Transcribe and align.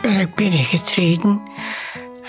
ben 0.00 0.16
ik 0.16 0.34
binnengetreden. 0.34 1.42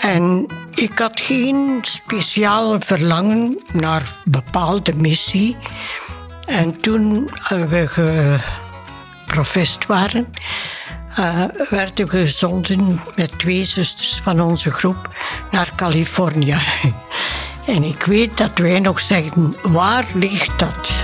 En 0.00 0.46
ik 0.74 0.98
had 0.98 1.20
geen 1.20 1.78
speciaal 1.82 2.80
verlangen 2.80 3.58
naar 3.72 4.18
bepaalde 4.24 4.94
missie. 4.96 5.56
En 6.46 6.80
toen 6.80 7.30
we 7.48 7.86
geprofest 9.26 9.86
waren, 9.86 10.26
uh, 11.18 11.44
werden 11.70 12.08
we 12.08 12.18
gezonden 12.18 13.00
met 13.16 13.38
twee 13.38 13.64
zusters 13.64 14.20
van 14.22 14.40
onze 14.40 14.70
groep 14.70 15.08
naar 15.50 15.72
Californië. 15.76 16.56
En 17.66 17.82
ik 17.82 18.02
weet 18.02 18.36
dat 18.36 18.58
wij 18.58 18.80
nog 18.80 19.00
zeggen, 19.00 19.56
waar 19.62 20.06
ligt 20.14 20.58
dat? 20.58 21.03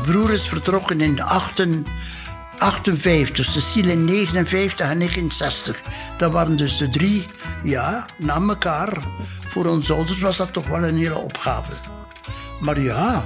Ons 0.00 0.08
broer 0.08 0.30
is 0.32 0.48
vertrokken 0.48 1.00
in 1.00 1.20
58, 2.58 3.44
Cecile 3.44 3.92
in 3.92 4.04
59 4.04 4.88
en 4.88 5.02
ik 5.02 5.16
in 5.16 5.30
60. 5.30 5.82
Dat 6.16 6.32
waren 6.32 6.56
dus 6.56 6.76
de 6.76 6.88
drie, 6.88 7.26
ja, 7.64 8.06
na 8.16 8.34
elkaar. 8.34 8.98
Voor 9.40 9.66
ons 9.66 9.90
ouders 9.90 10.20
was 10.20 10.36
dat 10.36 10.52
toch 10.52 10.66
wel 10.66 10.84
een 10.84 10.96
hele 10.96 11.18
opgave. 11.18 11.72
Maar 12.60 12.80
ja, 12.80 13.24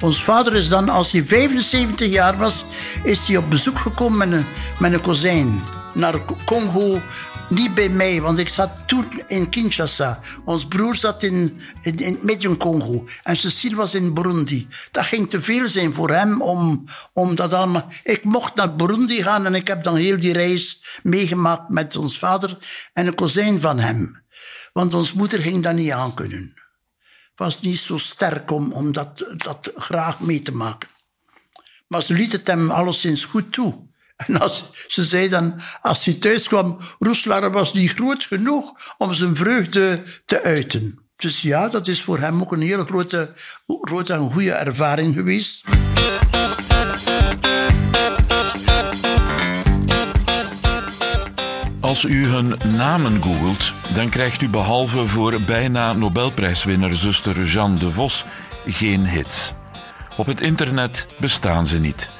ons 0.00 0.22
vader 0.24 0.54
is 0.54 0.68
dan, 0.68 0.88
als 0.88 1.12
hij 1.12 1.24
75 1.24 2.08
jaar 2.12 2.36
was, 2.36 2.64
is 3.02 3.26
hij 3.28 3.36
op 3.36 3.50
bezoek 3.50 3.78
gekomen 3.78 4.28
met 4.28 4.38
een, 4.38 4.46
met 4.78 4.92
een 4.92 5.00
kozijn 5.00 5.62
naar 5.94 6.14
Congo. 6.44 7.00
Niet 7.48 7.74
bij 7.74 7.88
mij, 7.88 8.20
want 8.20 8.38
ik 8.38 8.48
zat 8.48 8.70
toen 8.86 9.22
in 9.26 9.48
Kinshasa. 9.48 10.18
Ons 10.44 10.66
broer 10.66 10.94
zat 10.94 11.22
in, 11.22 11.60
in, 11.82 11.96
in 11.96 12.18
Midden-Congo. 12.22 13.04
En 13.22 13.36
Cecile 13.36 13.76
was 13.76 13.94
in 13.94 14.14
Burundi. 14.14 14.68
Dat 14.90 15.06
ging 15.06 15.30
te 15.30 15.42
veel 15.42 15.68
zijn 15.68 15.94
voor 15.94 16.10
hem 16.10 16.42
om, 16.42 16.84
om 17.12 17.34
dat 17.34 17.52
allemaal... 17.52 17.86
Ik 18.02 18.24
mocht 18.24 18.54
naar 18.54 18.76
Burundi 18.76 19.22
gaan 19.22 19.46
en 19.46 19.54
ik 19.54 19.66
heb 19.66 19.82
dan 19.82 19.96
heel 19.96 20.20
die 20.20 20.32
reis 20.32 20.82
meegemaakt 21.02 21.68
met 21.68 21.96
ons 21.96 22.18
vader 22.18 22.56
en 22.92 23.06
een 23.06 23.14
kozijn 23.14 23.60
van 23.60 23.78
hem. 23.78 24.22
Want 24.72 24.94
ons 24.94 25.12
moeder 25.12 25.38
ging 25.38 25.62
dat 25.62 25.74
niet 25.74 25.90
aankunnen 25.90 26.58
was 27.38 27.60
niet 27.60 27.78
zo 27.78 27.96
sterk 27.96 28.50
om, 28.50 28.72
om 28.72 28.92
dat, 28.92 29.26
dat 29.36 29.72
graag 29.76 30.20
mee 30.20 30.40
te 30.40 30.54
maken. 30.54 30.88
Maar 31.86 32.02
ze 32.02 32.14
liet 32.14 32.32
het 32.32 32.46
hem 32.46 32.70
alleszins 32.70 33.24
goed 33.24 33.52
toe. 33.52 33.87
En 34.26 34.40
als, 34.40 34.64
ze 34.86 35.04
zei 35.04 35.28
dan, 35.28 35.60
als 35.80 36.04
hij 36.04 36.14
thuis 36.14 36.48
kwam, 36.48 36.76
Roeslaar 36.98 37.52
was 37.52 37.72
niet 37.72 37.92
groot 37.92 38.24
genoeg 38.24 38.94
om 38.96 39.12
zijn 39.12 39.36
vreugde 39.36 40.02
te 40.24 40.42
uiten. 40.42 40.98
Dus 41.16 41.42
ja, 41.42 41.68
dat 41.68 41.86
is 41.86 42.02
voor 42.02 42.18
hem 42.18 42.40
ook 42.40 42.52
een 42.52 42.60
hele 42.60 42.84
grote, 42.84 43.32
grote 43.66 44.12
en 44.12 44.30
goede 44.30 44.52
ervaring 44.52 45.14
geweest. 45.14 45.62
Als 51.80 52.04
u 52.04 52.26
hun 52.26 52.58
namen 52.76 53.22
googelt, 53.22 53.72
dan 53.94 54.08
krijgt 54.08 54.42
u 54.42 54.48
behalve 54.48 55.08
voor 55.08 55.40
bijna 55.40 55.92
Nobelprijswinner 55.92 56.96
zuster 56.96 57.44
Jeanne 57.44 57.78
de 57.78 57.92
Vos 57.92 58.24
geen 58.66 59.06
hits. 59.06 59.52
Op 60.16 60.26
het 60.26 60.40
internet 60.40 61.06
bestaan 61.20 61.66
ze 61.66 61.78
niet. 61.78 62.16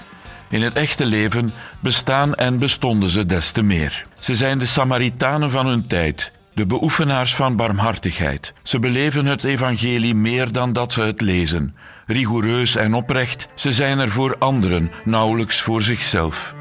In 0.51 0.63
het 0.63 0.75
echte 0.75 1.07
leven 1.07 1.53
bestaan 1.81 2.35
en 2.35 2.59
bestonden 2.59 3.11
ze 3.11 3.27
des 3.27 3.51
te 3.51 3.63
meer. 3.63 4.07
Ze 4.19 4.37
zijn 4.37 4.59
de 4.59 4.67
Samaritanen 4.67 5.51
van 5.51 5.67
hun 5.67 5.87
tijd, 5.87 6.33
de 6.55 6.67
beoefenaars 6.67 7.35
van 7.35 7.57
barmhartigheid. 7.57 8.53
Ze 8.63 8.79
beleven 8.79 9.27
het 9.27 9.45
evangelie 9.45 10.15
meer 10.15 10.53
dan 10.53 10.73
dat 10.73 10.93
ze 10.93 11.01
het 11.01 11.21
lezen. 11.21 11.77
Rigoureus 12.07 12.77
en 12.77 12.95
oprecht, 12.95 13.49
ze 13.55 13.73
zijn 13.73 13.99
er 13.99 14.11
voor 14.11 14.37
anderen, 14.39 14.91
nauwelijks 15.05 15.61
voor 15.61 15.83
zichzelf. 15.83 16.55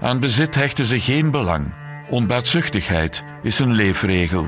Aan 0.00 0.20
bezit 0.20 0.54
hechten 0.54 0.84
ze 0.84 1.00
geen 1.00 1.30
belang. 1.30 1.72
Onbaatzuchtigheid 2.08 3.24
is 3.42 3.58
een 3.58 3.72
leefregel. 3.72 4.46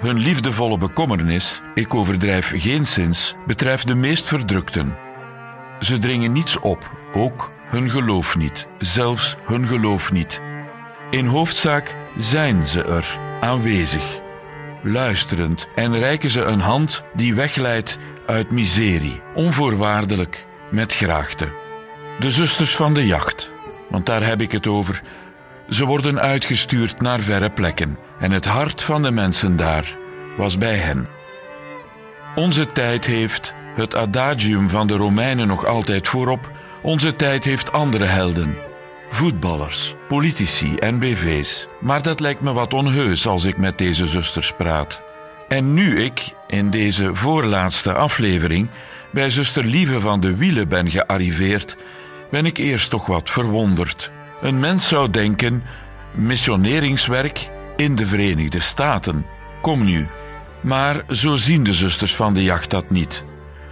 Hun 0.00 0.18
liefdevolle 0.18 0.78
bekommernis, 0.78 1.60
ik 1.74 1.94
overdrijf 1.94 2.52
geenszins, 2.54 3.34
betreft 3.46 3.86
de 3.86 3.94
meest 3.94 4.28
verdrukten. 4.28 4.94
Ze 5.80 5.98
dringen 5.98 6.32
niets 6.32 6.58
op, 6.58 6.96
ook 7.14 7.52
hun 7.72 7.90
geloof 7.90 8.36
niet, 8.36 8.68
zelfs 8.78 9.36
hun 9.44 9.66
geloof 9.66 10.12
niet. 10.12 10.40
In 11.10 11.26
hoofdzaak 11.26 11.96
zijn 12.18 12.66
ze 12.66 12.84
er, 12.84 13.18
aanwezig, 13.40 14.20
luisterend 14.82 15.68
en 15.74 15.98
reiken 15.98 16.30
ze 16.30 16.42
een 16.42 16.60
hand 16.60 17.02
die 17.14 17.34
wegleidt 17.34 17.98
uit 18.26 18.50
miserie, 18.50 19.20
onvoorwaardelijk, 19.34 20.46
met 20.70 20.94
graagte. 20.94 21.48
De 22.20 22.30
zusters 22.30 22.76
van 22.76 22.94
de 22.94 23.06
jacht, 23.06 23.52
want 23.88 24.06
daar 24.06 24.26
heb 24.26 24.40
ik 24.40 24.52
het 24.52 24.66
over, 24.66 25.02
ze 25.68 25.84
worden 25.84 26.20
uitgestuurd 26.20 27.00
naar 27.00 27.20
verre 27.20 27.50
plekken 27.50 27.98
en 28.18 28.30
het 28.30 28.44
hart 28.44 28.82
van 28.82 29.02
de 29.02 29.10
mensen 29.10 29.56
daar 29.56 29.96
was 30.36 30.58
bij 30.58 30.76
hen. 30.76 31.08
Onze 32.34 32.66
tijd 32.66 33.06
heeft 33.06 33.54
het 33.76 33.94
adagium 33.94 34.70
van 34.70 34.86
de 34.86 34.96
Romeinen 34.96 35.46
nog 35.46 35.66
altijd 35.66 36.08
voorop. 36.08 36.50
Onze 36.82 37.16
tijd 37.16 37.44
heeft 37.44 37.72
andere 37.72 38.04
helden. 38.04 38.56
Voetballers, 39.10 39.94
politici 40.08 40.76
en 40.76 40.98
BV's. 40.98 41.66
Maar 41.80 42.02
dat 42.02 42.20
lijkt 42.20 42.40
me 42.40 42.52
wat 42.52 42.74
onheus 42.74 43.26
als 43.26 43.44
ik 43.44 43.56
met 43.56 43.78
deze 43.78 44.06
zusters 44.06 44.52
praat. 44.52 45.00
En 45.48 45.74
nu 45.74 46.00
ik, 46.00 46.34
in 46.46 46.70
deze 46.70 47.14
voorlaatste 47.14 47.92
aflevering, 47.92 48.68
bij 49.10 49.30
zuster 49.30 49.64
Lieve 49.64 50.00
van 50.00 50.20
de 50.20 50.36
Wielen 50.36 50.68
ben 50.68 50.90
gearriveerd, 50.90 51.76
ben 52.30 52.46
ik 52.46 52.56
eerst 52.56 52.90
toch 52.90 53.06
wat 53.06 53.30
verwonderd. 53.30 54.10
Een 54.40 54.60
mens 54.60 54.88
zou 54.88 55.10
denken: 55.10 55.62
missioneringswerk 56.14 57.50
in 57.76 57.96
de 57.96 58.06
Verenigde 58.06 58.60
Staten. 58.60 59.26
Kom 59.60 59.84
nu. 59.84 60.06
Maar 60.60 61.04
zo 61.08 61.36
zien 61.36 61.64
de 61.64 61.74
zusters 61.74 62.14
van 62.14 62.34
de 62.34 62.42
jacht 62.42 62.70
dat 62.70 62.90
niet. 62.90 63.24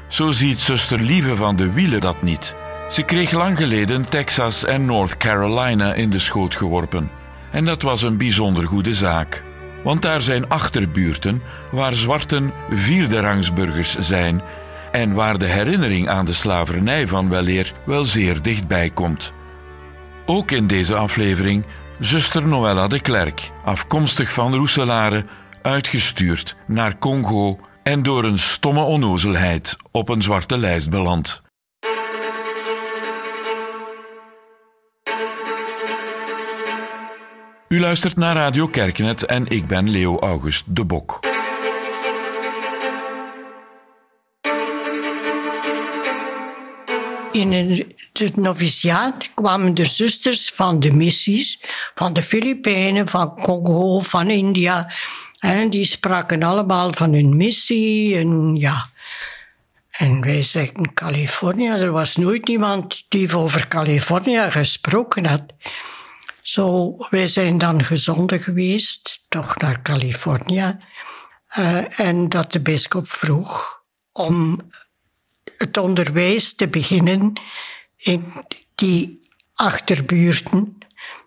Zo 0.09 0.31
ziet 0.31 0.59
zuster 0.59 1.01
Lieve 1.01 1.37
van 1.37 1.57
de 1.57 1.73
Wielen 1.73 2.01
dat 2.01 2.23
niet. 2.23 2.55
Ze 2.91 3.03
kreeg 3.03 3.31
lang 3.31 3.59
geleden 3.59 4.09
Texas 4.09 4.65
en 4.65 4.85
North 4.85 5.17
Carolina 5.17 5.95
in 5.95 6.11
de 6.11 6.19
schoot 6.19 6.55
geworpen. 6.55 7.11
En 7.51 7.65
dat 7.65 7.83
was 7.83 8.03
een 8.03 8.17
bijzonder 8.17 8.65
goede 8.65 8.95
zaak. 8.95 9.45
Want 9.85 10.03
daar 10.03 10.23
zijn 10.23 10.49
achterbuurten 10.49 11.43
waar 11.71 11.95
zwarten 11.95 12.53
vierde 12.71 13.21
rangsburgers 13.21 13.99
zijn 13.99 14.43
en 14.93 15.15
waar 15.15 15.39
de 15.39 15.47
herinnering 15.47 16.09
aan 16.09 16.25
de 16.25 16.33
slavernij 16.33 17.09
van 17.09 17.29
weleer 17.29 17.73
wel 17.85 18.05
zeer 18.05 18.43
dichtbij 18.43 18.91
komt. 18.91 19.33
Ook 20.27 20.51
in 20.51 20.67
deze 20.67 20.95
aflevering 20.95 21.65
zuster 21.99 22.49
Noella 22.49 22.87
de 22.87 23.01
Klerk, 23.01 23.51
afkomstig 23.65 24.33
van 24.33 24.55
Roeselare, 24.55 25.25
uitgestuurd 25.63 26.57
naar 26.67 26.97
Congo 26.97 27.59
en 27.83 28.03
door 28.03 28.25
een 28.25 28.39
stomme 28.39 28.83
onnozelheid 28.83 29.77
op 29.91 30.09
een 30.09 30.23
zwarte 30.23 30.59
lijst 30.59 30.91
beland. 30.91 31.43
U 37.71 37.81
luistert 37.81 38.17
naar 38.17 38.35
Radio 38.35 38.67
Kerknet 38.67 39.25
en 39.25 39.47
ik 39.47 39.67
ben 39.67 39.91
Leo 39.91 40.19
August 40.19 40.65
de 40.67 40.85
Bok. 40.85 41.21
In 47.33 47.53
het 48.13 48.37
noviciaat 48.37 49.35
kwamen 49.35 49.75
de 49.75 49.85
zusters 49.85 50.53
van 50.55 50.81
de 50.81 50.93
missies, 50.93 51.61
van 51.95 52.13
de 52.13 52.23
Filipijnen, 52.23 53.09
van 53.09 53.35
Congo, 53.35 54.01
van 54.01 54.31
India. 54.31 54.93
En 55.39 55.71
die 55.71 55.85
spraken 55.85 56.43
allemaal 56.43 56.93
van 56.93 57.13
hun 57.13 57.37
missie 57.37 58.17
en 58.17 58.57
ja. 58.57 58.89
En 59.91 60.21
wij 60.21 60.43
zeggen 60.43 60.95
Californië, 60.95 61.69
er 61.69 61.91
was 61.91 62.17
nooit 62.17 62.49
iemand 62.49 63.05
die 63.09 63.37
over 63.37 63.69
Californië 63.69 64.51
gesproken 64.51 65.27
had. 65.27 65.43
Zo, 66.51 66.97
wij 67.11 67.27
zijn 67.27 67.59
dan 67.59 67.85
gezonden 67.85 68.41
geweest, 68.41 69.25
toch 69.29 69.57
naar 69.57 69.83
Californië. 69.83 70.79
Uh, 71.59 72.01
en 72.01 72.29
dat 72.29 72.53
de 72.53 72.61
bischop 72.61 73.11
vroeg 73.11 73.83
om 74.13 74.61
het 75.57 75.77
onderwijs 75.77 76.55
te 76.55 76.69
beginnen 76.69 77.41
in 77.97 78.33
die 78.75 79.21
achterbuurten 79.55 80.79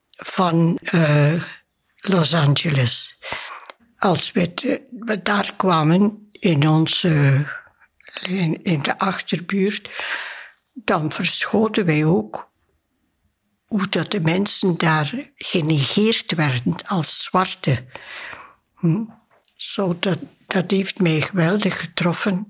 van 0.10 0.80
uh, 0.94 1.44
Los 1.96 2.34
Angeles. 2.34 3.18
Als 3.98 4.32
we, 4.32 4.52
we, 5.00 5.22
daar 5.22 5.54
kwamen 5.58 6.30
in 6.32 6.68
onze 6.68 7.46
in 8.64 8.80
de 8.82 9.00
achterbuurt, 9.00 9.90
dan 10.74 11.12
verschoten 11.12 11.86
wij 11.86 12.06
ook 12.06 12.53
hoe 13.74 13.90
dat 13.90 14.12
de 14.12 14.22
mensen 14.22 14.78
daar 14.78 15.32
genegeerd 15.36 16.34
werden 16.36 16.76
als 16.86 17.24
zwarte. 17.24 17.86
Hm? 18.76 19.04
Zo 19.56 19.96
dat, 20.00 20.20
dat 20.48 20.72
heeft 20.72 21.00
mij 21.00 21.22
geweldig 21.22 21.80
getroffen. 21.80 22.48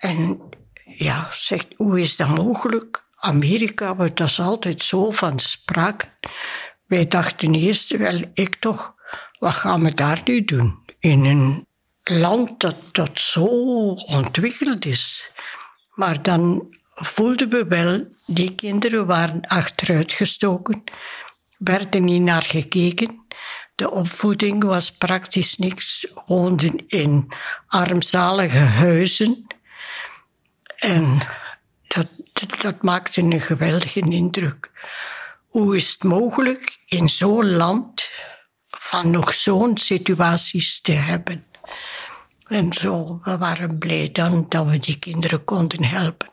En 0.00 0.40
ja, 0.84 1.28
zegt, 1.32 1.66
hoe 1.76 2.00
is 2.00 2.16
dat 2.16 2.28
mogelijk? 2.28 3.04
Amerika, 3.16 3.96
wordt 3.96 4.16
dat 4.16 4.28
is 4.28 4.40
altijd 4.40 4.82
zo 4.82 5.10
van 5.10 5.38
spraak. 5.38 6.10
Wij 6.86 7.08
dachten 7.08 7.54
eerst, 7.54 7.96
wel, 7.96 8.20
ik 8.34 8.54
toch, 8.54 8.94
wat 9.38 9.54
gaan 9.54 9.82
we 9.82 9.94
daar 9.94 10.20
nu 10.24 10.44
doen? 10.44 10.84
In 10.98 11.24
een 11.24 11.66
land 12.02 12.60
dat, 12.60 12.76
dat 12.92 13.20
zo 13.20 13.46
ontwikkeld 13.92 14.84
is. 14.84 15.30
Maar 15.94 16.22
dan 16.22 16.74
voelden 16.92 17.48
we 17.48 17.66
wel, 17.66 18.06
die 18.26 18.54
kinderen 18.54 19.06
waren 19.06 19.40
achteruitgestoken, 19.40 20.84
werden 21.58 22.04
niet 22.04 22.22
naar 22.22 22.42
gekeken. 22.42 23.26
De 23.74 23.90
opvoeding 23.90 24.64
was 24.64 24.92
praktisch 24.92 25.56
niks, 25.56 26.06
woonden 26.26 26.88
in 26.88 27.32
armzalige 27.66 28.58
huizen. 28.58 29.46
En 30.76 31.18
dat, 31.86 32.06
dat, 32.32 32.60
dat 32.60 32.82
maakte 32.82 33.20
een 33.20 33.40
geweldige 33.40 34.00
indruk. 34.00 34.70
Hoe 35.46 35.76
is 35.76 35.92
het 35.92 36.02
mogelijk 36.02 36.78
in 36.86 37.08
zo'n 37.08 37.50
land 37.50 38.08
van 38.68 39.10
nog 39.10 39.34
zo'n 39.34 39.76
situaties 39.76 40.80
te 40.80 40.92
hebben? 40.92 41.44
En 42.46 42.72
zo, 42.72 43.20
we 43.22 43.38
waren 43.38 43.78
blij 43.78 44.12
dan 44.12 44.46
dat 44.48 44.66
we 44.66 44.78
die 44.78 44.98
kinderen 44.98 45.44
konden 45.44 45.84
helpen. 45.84 46.31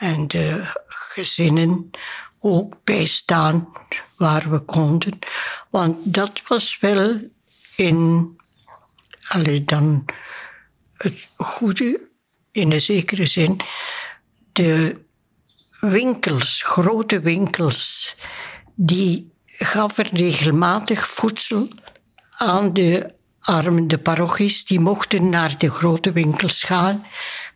En 0.00 0.28
de 0.28 0.64
gezinnen 0.88 1.90
ook 2.38 2.84
bijstaan 2.84 3.68
waar 4.16 4.50
we 4.50 4.58
konden. 4.58 5.18
Want 5.70 6.14
dat 6.14 6.40
was 6.48 6.78
wel 6.80 7.20
in, 7.76 8.30
allee, 9.28 9.64
dan 9.64 10.04
het 10.96 11.28
goede, 11.36 12.00
in 12.52 12.72
een 12.72 12.80
zekere 12.80 13.26
zin, 13.26 13.60
de 14.52 15.00
winkels, 15.80 16.62
grote 16.62 17.20
winkels, 17.20 18.16
die 18.74 19.32
gaven 19.46 20.06
regelmatig 20.12 21.08
voedsel 21.08 21.68
aan 22.30 22.72
de 22.72 23.14
armen, 23.40 23.88
de 23.88 23.98
parochies, 23.98 24.64
die 24.64 24.80
mochten 24.80 25.28
naar 25.28 25.58
de 25.58 25.70
grote 25.70 26.12
winkels 26.12 26.62
gaan 26.62 27.06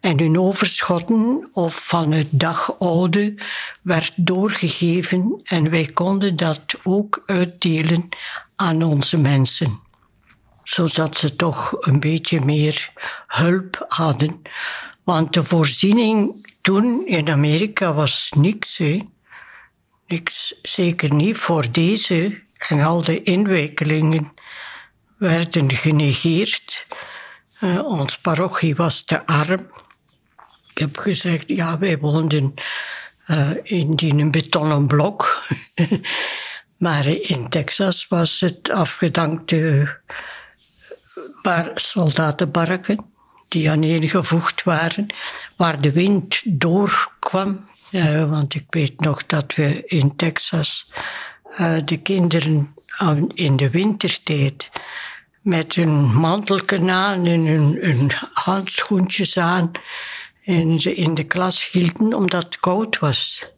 en 0.04 0.18
hun 0.18 0.38
overschotten 0.38 1.48
of 1.52 1.86
van 1.86 2.12
het 2.12 2.28
dagoude 2.30 3.34
werd 3.82 4.12
doorgegeven 4.16 5.40
en 5.44 5.70
wij 5.70 5.84
konden 5.84 6.36
dat 6.36 6.64
ook 6.82 7.22
uitdelen 7.26 8.08
aan 8.56 8.82
onze 8.82 9.18
mensen. 9.18 9.80
Zodat 10.64 11.18
ze 11.18 11.36
toch 11.36 11.76
een 11.78 12.00
beetje 12.00 12.44
meer 12.44 12.92
hulp 13.26 13.84
hadden. 13.88 14.42
Want 15.04 15.32
de 15.32 15.42
voorziening 15.42 16.46
toen 16.60 17.06
in 17.06 17.30
Amerika 17.30 17.92
was 17.92 18.30
niks. 18.36 18.76
Hè. 18.76 18.98
Niks, 20.06 20.54
zeker 20.62 21.14
niet 21.14 21.36
voor 21.36 21.72
deze. 21.72 22.42
En 22.68 22.82
al 22.82 23.02
de 23.02 23.22
inwikkelingen 23.22 24.32
werden 25.18 25.70
genegeerd. 25.70 26.86
Uh, 27.60 27.84
ons 27.84 28.18
parochie 28.18 28.74
was 28.74 29.02
te 29.02 29.26
arm. 29.26 29.72
Ik 30.74 30.80
heb 30.80 30.98
gezegd, 30.98 31.44
ja, 31.46 31.78
wij 31.78 31.98
woonden 31.98 32.54
uh, 33.30 33.50
in 33.62 33.98
een 33.98 34.30
betonnen 34.30 34.86
blok. 34.86 35.42
maar 36.84 37.06
in 37.06 37.48
Texas 37.48 38.08
was 38.08 38.40
het 38.40 38.70
afgedankte 38.70 39.88
bar 41.42 41.70
soldatenbarken 41.74 43.04
die 43.48 43.70
aaneengevoegd 43.70 44.62
waren, 44.62 45.06
waar 45.56 45.80
de 45.80 45.92
wind 45.92 46.40
doorkwam. 46.44 47.68
Uh, 47.90 48.30
want 48.30 48.54
ik 48.54 48.66
weet 48.68 49.00
nog 49.00 49.26
dat 49.26 49.54
we 49.54 49.82
in 49.86 50.16
Texas 50.16 50.90
uh, 51.60 51.76
de 51.84 51.96
kinderen 51.96 52.74
in 53.34 53.56
de 53.56 53.70
wintertijd 53.70 54.70
met 55.40 55.74
hun 55.74 56.14
mantelken 56.14 56.90
aan 56.90 57.26
en 57.26 57.46
hun, 57.46 57.78
hun 57.80 58.10
handschoentjes 58.32 59.38
aan 59.38 59.70
de, 60.44 60.94
in 60.94 61.14
de 61.14 61.24
klas 61.24 61.70
hielden 61.70 62.14
omdat 62.14 62.44
het 62.44 62.56
koud 62.56 62.98
was. 62.98 63.48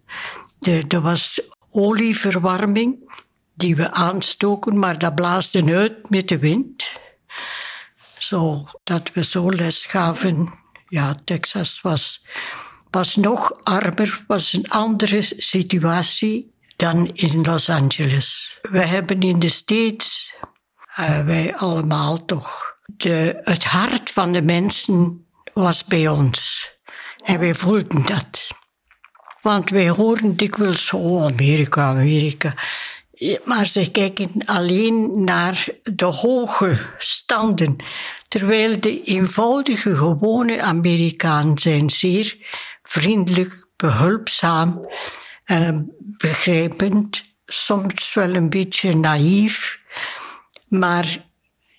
er 0.88 1.00
was 1.00 1.40
olieverwarming 1.70 3.14
die 3.54 3.76
we 3.76 3.92
aanstoken, 3.92 4.78
maar 4.78 4.98
dat 4.98 5.14
blaasde 5.14 5.74
uit 5.74 6.10
met 6.10 6.28
de 6.28 6.38
wind. 6.38 6.90
Zo 8.18 8.68
dat 8.84 9.12
we 9.12 9.24
zo 9.24 9.50
les 9.50 9.84
gaven. 9.84 10.52
Ja, 10.88 11.20
Texas 11.24 11.80
was, 11.80 12.24
was 12.90 13.16
nog 13.16 13.52
armer, 13.62 14.24
was 14.26 14.52
een 14.52 14.68
andere 14.68 15.22
situatie 15.36 16.54
dan 16.76 17.10
in 17.12 17.42
Los 17.42 17.68
Angeles. 17.68 18.58
We 18.62 18.80
hebben 18.80 19.20
in 19.20 19.38
de 19.38 19.48
States, 19.48 20.34
uh, 21.00 21.24
wij 21.24 21.56
allemaal 21.56 22.24
toch, 22.24 22.74
de, 22.86 23.40
het 23.42 23.64
hart 23.64 24.10
van 24.10 24.32
de 24.32 24.42
mensen 24.42 25.26
was 25.54 25.84
bij 25.84 26.08
ons. 26.08 26.70
En 27.26 27.38
wij 27.38 27.54
voelden 27.54 28.06
dat. 28.06 28.46
Want 29.40 29.70
wij 29.70 29.88
horen 29.88 30.36
dikwijls, 30.36 30.92
oh 30.92 31.24
Amerika, 31.24 31.82
Amerika. 31.82 32.54
Maar 33.44 33.66
ze 33.66 33.90
kijken 33.90 34.30
alleen 34.44 35.24
naar 35.24 35.66
de 35.82 36.04
hoge 36.04 36.80
standen. 36.98 37.76
Terwijl 38.28 38.80
de 38.80 39.02
eenvoudige, 39.02 39.96
gewone 39.96 40.62
Amerikanen 40.62 41.58
zijn 41.58 41.90
zeer 41.90 42.36
vriendelijk, 42.82 43.66
behulpzaam, 43.76 44.88
eh, 45.44 45.78
begrijpend, 45.98 47.24
soms 47.46 48.14
wel 48.14 48.34
een 48.34 48.50
beetje 48.50 48.96
naïef, 48.96 49.80
maar 50.68 51.24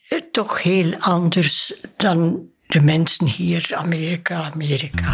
eh, 0.07 0.19
toch 0.31 0.63
heel 0.63 0.95
anders 0.97 1.73
dan 1.97 2.49
de 2.67 2.81
mensen 2.81 3.25
hier, 3.25 3.71
Amerika, 3.75 4.51
Amerika. 4.53 5.13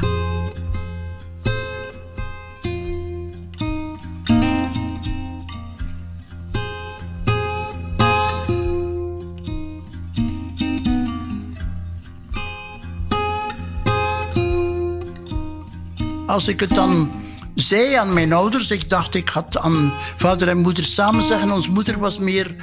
Als 16.28 16.48
ik 16.48 16.60
het 16.60 16.70
dan 16.70 17.12
zei 17.56 17.94
aan 17.94 18.14
mijn 18.14 18.34
ouders, 18.34 18.72
ik 18.72 18.90
dacht 18.90 19.16
ik 19.16 19.30
had 19.30 19.58
aan 19.58 19.94
vader 20.18 20.48
en 20.48 20.58
moeder 20.58 20.84
samen 20.84 21.24
zeggen, 21.24 21.52
onze 21.52 21.72
moeder 21.72 22.00
was 22.00 22.18
meer, 22.18 22.56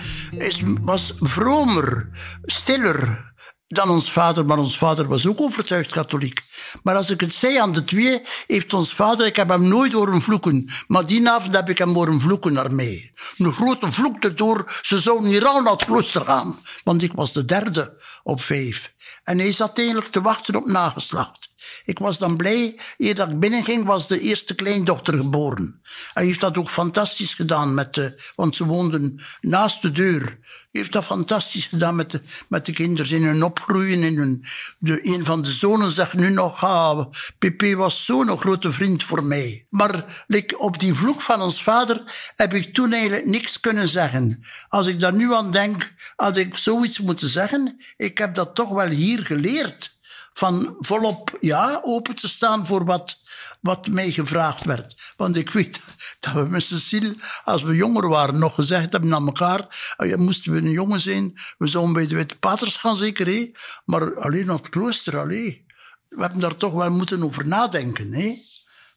was 0.80 1.14
vromer, 1.20 2.09
stiller 2.42 3.28
dan 3.72 3.90
ons 3.90 4.12
vader, 4.12 4.44
maar 4.44 4.58
ons 4.58 4.78
vader 4.78 5.06
was 5.08 5.26
ook 5.26 5.40
overtuigd 5.40 5.92
katholiek. 5.92 6.42
Maar 6.82 6.96
als 6.96 7.10
ik 7.10 7.20
het 7.20 7.34
zei 7.34 7.56
aan 7.56 7.72
de 7.72 7.84
twee, 7.84 8.22
heeft 8.46 8.72
ons 8.74 8.94
vader, 8.94 9.26
ik 9.26 9.36
heb 9.36 9.48
hem 9.48 9.68
nooit 9.68 9.92
horen 9.92 10.22
vloeken, 10.22 10.70
maar 10.86 11.06
die 11.06 11.28
avond 11.28 11.54
heb 11.54 11.68
ik 11.68 11.78
hem 11.78 11.94
horen 11.94 12.20
vloeken 12.20 12.52
naar 12.52 12.72
mij. 12.72 13.12
Een 13.38 13.52
grote 13.52 13.92
vloek 13.92 14.24
erdoor, 14.24 14.78
ze 14.82 14.98
zouden 14.98 15.30
hier 15.30 15.46
al 15.46 15.60
naar 15.60 15.72
het 15.72 15.84
klooster 15.84 16.24
gaan, 16.24 16.58
want 16.84 17.02
ik 17.02 17.12
was 17.14 17.32
de 17.32 17.44
derde 17.44 17.96
op 18.22 18.42
vijf. 18.42 18.92
En 19.24 19.38
hij 19.38 19.52
zat 19.52 19.78
eigenlijk 19.78 20.10
te 20.10 20.20
wachten 20.20 20.56
op 20.56 20.66
nageslacht. 20.66 21.50
Ik 21.90 21.99
was 21.99 22.18
dan 22.18 22.37
blij, 22.37 22.78
eer 22.99 23.14
dat 23.14 23.28
ik 23.28 23.38
binnenging, 23.38 23.85
was 23.85 24.09
de 24.09 24.20
eerste 24.20 24.54
kleindochter 24.54 25.14
geboren. 25.14 25.80
Hij 26.12 26.25
heeft 26.25 26.40
dat 26.40 26.56
ook 26.56 26.70
fantastisch 26.70 27.35
gedaan, 27.35 27.75
met 27.75 27.94
de, 27.94 28.32
want 28.35 28.56
ze 28.56 28.64
woonden 28.64 29.20
naast 29.40 29.82
de 29.82 29.90
deur. 29.90 30.23
Hij 30.23 30.68
heeft 30.70 30.92
dat 30.92 31.04
fantastisch 31.04 31.66
gedaan 31.66 31.97
met 31.97 32.11
de, 32.11 32.23
met 32.49 32.66
de 32.66 32.73
kinderen 32.73 33.16
in 33.16 33.25
hun 33.25 33.42
opgroeien. 33.42 34.02
In 34.02 34.16
hun, 34.16 34.44
de, 34.78 35.06
een 35.06 35.25
van 35.25 35.42
de 35.42 35.50
zonen 35.50 35.90
zegt 35.90 36.14
nu 36.14 36.30
nog, 36.30 36.64
ah, 36.64 37.06
Pepe 37.38 37.76
was 37.76 38.04
zo'n 38.04 38.38
grote 38.38 38.73
vriend 38.73 39.04
voor 39.04 39.25
mij. 39.25 39.66
Maar 39.70 40.25
op 40.59 40.78
die 40.78 40.94
vloek 40.94 41.20
van 41.20 41.42
ons 41.42 41.62
vader 41.62 42.02
heb 42.35 42.54
ik 42.54 42.75
toen 42.75 42.92
eigenlijk 42.92 43.26
niks 43.26 43.61
kunnen 43.61 43.88
zeggen. 43.88 44.42
Als 44.68 44.87
ik 44.87 45.00
daar 45.00 45.14
nu 45.14 45.35
aan 45.35 45.50
denk, 45.50 45.92
had 46.16 46.37
ik 46.37 46.56
zoiets 46.56 47.00
moeten 47.00 47.28
zeggen. 47.28 47.76
Ik 47.97 48.18
heb 48.18 48.35
dat 48.35 48.54
toch 48.54 48.70
wel 48.70 48.88
hier 48.88 49.25
geleerd 49.25 49.99
van 50.32 50.76
volop 50.78 51.37
ja, 51.40 51.80
open 51.82 52.14
te 52.14 52.28
staan 52.28 52.66
voor 52.66 52.84
wat, 52.84 53.18
wat 53.60 53.88
mij 53.88 54.10
gevraagd 54.10 54.64
werd. 54.64 55.12
Want 55.16 55.37
ik 55.37 55.50
weet 55.50 55.80
dat 56.20 56.32
we 56.32 56.40
met 56.49 56.62
Cecile, 56.62 57.16
als 57.44 57.62
we 57.62 57.75
jonger 57.75 58.08
waren, 58.08 58.38
nog 58.38 58.54
gezegd 58.54 58.92
hebben 58.92 59.14
aan 59.14 59.26
elkaar, 59.26 59.94
ah, 59.96 60.16
moesten 60.16 60.52
we 60.52 60.58
een 60.58 60.70
jongen 60.70 61.00
zijn, 61.00 61.40
we 61.58 61.66
zouden 61.66 61.92
bij 61.92 62.06
de 62.06 62.37
paters 62.40 62.76
gaan 62.76 62.96
zeker, 62.96 63.26
hé? 63.26 63.50
maar 63.84 64.20
alleen 64.20 64.46
naar 64.46 64.56
het 64.56 64.68
klooster, 64.68 65.18
alleen. 65.18 65.68
We 66.08 66.20
hebben 66.20 66.40
daar 66.40 66.56
toch 66.56 66.72
wel 66.72 66.90
moeten 66.90 67.22
over 67.22 67.46
nadenken. 67.46 68.12
Hé? 68.12 68.34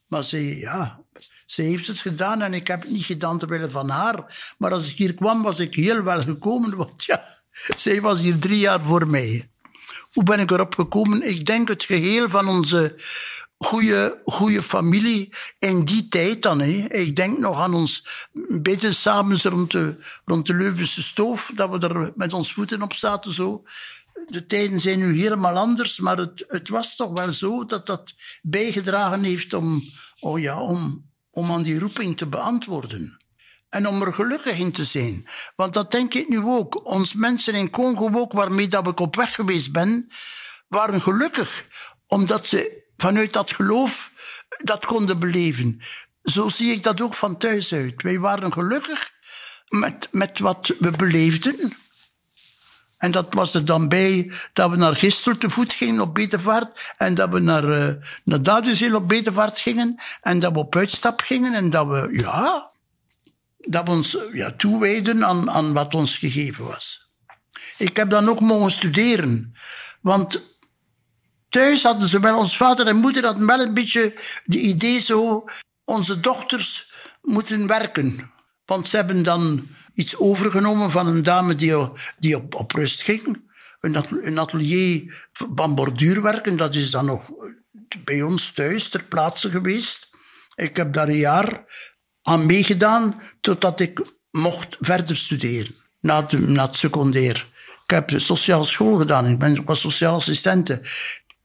Maar 0.08 0.24
ze, 0.24 0.58
ja, 0.58 1.00
ze 1.46 1.62
heeft 1.62 1.88
het 1.88 2.00
gedaan 2.00 2.42
en 2.42 2.54
ik 2.54 2.68
heb 2.68 2.82
het 2.82 2.92
niet 2.92 3.06
gedaan 3.06 3.38
terwille 3.38 3.70
van 3.70 3.90
haar. 3.90 4.54
Maar 4.58 4.72
als 4.72 4.90
ik 4.90 4.98
hier 4.98 5.13
kwam, 5.13 5.42
was 5.42 5.60
ik 5.60 5.75
heel 5.75 6.04
wel 6.04 6.22
gekomen, 6.22 6.78
want 6.78 7.06
ja, 7.06 7.24
zij 7.78 8.02
was 8.02 8.20
hier 8.20 8.40
drie 8.40 8.60
jaar 8.60 8.82
voor 8.82 9.08
mij. 9.08 9.53
Hoe 10.13 10.24
ben 10.24 10.39
ik 10.39 10.51
erop 10.51 10.75
gekomen? 10.75 11.29
Ik 11.29 11.46
denk 11.46 11.67
het 11.67 11.84
geheel 11.84 12.29
van 12.29 12.48
onze 12.48 12.96
goede, 13.58 14.22
goede 14.25 14.63
familie 14.63 15.29
in 15.60 15.86
die 15.86 16.08
tijd 16.08 16.41
dan. 16.41 16.60
Hè. 16.60 16.86
Ik 16.93 17.15
denk 17.15 17.38
nog 17.38 17.60
aan 17.60 17.74
ons 17.74 18.08
beetje 18.62 18.93
samen 18.93 19.41
rond 19.41 19.72
de, 19.72 19.96
rond 20.25 20.46
de 20.46 20.53
Leuvense 20.53 21.03
stoof, 21.03 21.51
dat 21.55 21.70
we 21.70 21.88
er 21.88 22.12
met 22.15 22.34
ons 22.34 22.53
voeten 22.53 22.82
op 22.82 22.93
zaten 22.93 23.34
zo. 23.34 23.63
De 24.27 24.46
tijden 24.46 24.79
zijn 24.79 25.00
nu 25.00 25.17
helemaal 25.17 25.55
anders, 25.55 26.00
maar 26.00 26.17
het, 26.17 26.46
het 26.48 26.70
was 26.70 26.96
toch 26.96 27.20
wel 27.20 27.32
zo 27.32 27.65
dat 27.65 27.86
dat 27.86 28.13
bijgedragen 28.41 29.24
heeft 29.24 29.53
om, 29.53 29.84
oh 30.20 30.39
ja, 30.39 30.62
om, 30.62 31.10
om 31.29 31.51
aan 31.51 31.63
die 31.63 31.79
roeping 31.79 32.17
te 32.17 32.27
beantwoorden. 32.27 33.23
En 33.74 33.88
om 33.88 34.01
er 34.01 34.13
gelukkig 34.13 34.58
in 34.58 34.72
te 34.72 34.84
zijn. 34.84 35.27
Want 35.56 35.74
dat 35.74 35.92
denk 35.92 36.13
ik 36.13 36.30
nu 36.30 36.42
ook. 36.44 36.86
Ons 36.86 37.13
mensen 37.13 37.53
in 37.53 37.70
Congo 37.70 38.10
ook, 38.13 38.34
waarmee 38.34 38.68
dat 38.68 38.88
ik 38.88 39.00
op 39.00 39.15
weg 39.15 39.36
geweest 39.36 39.72
ben, 39.72 40.08
waren 40.68 41.01
gelukkig. 41.01 41.68
Omdat 42.08 42.48
ze 42.48 42.84
vanuit 42.98 43.34
dat 43.34 43.51
geloof 43.51 44.12
dat 44.63 44.86
konden 44.86 45.20
beleven. 45.20 45.82
Zo 46.24 46.48
zie 46.48 46.72
ik 46.72 46.84
dat 46.84 47.01
ook 47.01 47.15
van 47.15 47.38
thuis 47.38 47.74
uit. 47.74 48.01
Wij 48.01 48.20
waren 48.20 48.53
gelukkig 48.53 49.12
met, 49.68 50.08
met 50.12 50.39
wat 50.39 50.74
we 50.80 50.92
beleefden. 50.92 51.74
En 52.98 53.12
dat 53.12 53.34
was 53.34 53.53
er 53.53 53.65
dan 53.65 53.88
bij 53.88 54.32
dat 54.53 54.70
we 54.70 54.75
naar 54.75 54.96
Gistel 54.96 55.38
te 55.38 55.50
voet 55.50 55.74
gingen 55.74 56.01
op 56.01 56.13
Betevaart. 56.13 56.94
En 56.98 57.13
dat 57.13 57.30
we 57.30 57.39
naar, 57.39 57.63
uh, 57.63 57.94
naar 58.24 58.42
Duitsland 58.42 58.94
op 58.94 59.08
Betevaart 59.08 59.60
gingen. 59.60 59.96
En 60.22 60.39
dat 60.39 60.51
we 60.51 60.60
op 60.60 60.75
uitstap 60.75 61.22
gingen. 61.22 61.53
En 61.53 61.70
dat 61.70 61.88
we, 61.88 62.10
ja, 62.12 62.72
dat 63.70 63.86
we 63.86 63.91
ons 63.91 64.17
ja, 64.34 64.51
toewijden 64.51 65.25
aan, 65.25 65.51
aan 65.51 65.74
wat 65.74 65.96
ons 65.96 66.17
gegeven 66.17 66.65
was. 66.65 67.12
Ik 67.77 67.98
heb 67.98 68.10
dan 68.10 68.29
ook 68.29 68.39
mogen 68.39 68.72
studeren. 68.72 69.53
Want 70.01 70.58
thuis 71.50 71.84
hadden 71.84 72.08
ze 72.08 72.20
wel, 72.20 72.38
ons 72.38 72.58
vader 72.58 72.88
en 72.88 72.96
moeder 72.96 73.25
hadden 73.25 73.48
wel 73.48 73.60
een 73.60 73.74
beetje 73.74 74.13
de 74.46 74.60
idee 74.60 75.00
zo, 75.00 75.46
onze 75.84 76.20
dochters 76.20 76.91
moeten 77.22 77.67
werken. 77.67 78.32
Want 78.65 78.88
ze 78.88 78.96
hebben 78.96 79.24
dan 79.24 79.67
iets 79.93 80.17
overgenomen 80.17 80.91
van 80.91 81.08
een 81.08 81.24
dame 81.24 81.55
die, 81.55 81.74
die 82.17 82.36
op, 82.36 82.55
op 82.55 82.72
rust 82.72 83.01
ging. 83.01 83.51
Een 83.79 84.39
atelier 84.39 85.27
van 85.32 85.75
borduurwerken, 85.75 86.58
dat 86.58 86.75
is 86.75 86.91
dan 86.91 87.05
nog 87.05 87.32
bij 88.03 88.22
ons 88.22 88.51
thuis 88.51 88.89
ter 88.89 89.03
plaatse 89.03 89.50
geweest. 89.50 90.10
Ik 90.55 90.75
heb 90.75 90.93
daar 90.93 91.08
een 91.08 91.15
jaar 91.15 91.63
aan 92.24 92.46
meegedaan 92.46 93.22
totdat 93.42 93.80
ik 93.80 94.01
mocht 94.32 94.77
verder 94.80 95.18
studeren, 95.18 95.75
na, 96.00 96.25
na 96.38 96.65
het 96.65 96.75
secundair. 96.75 97.48
Ik 97.84 97.89
heb 97.89 98.12
sociale 98.15 98.63
school 98.63 98.96
gedaan, 98.96 99.27
ik 99.27 99.39
ben, 99.39 99.65
was 99.65 99.80
sociaal 99.80 100.15
assistente. 100.15 100.82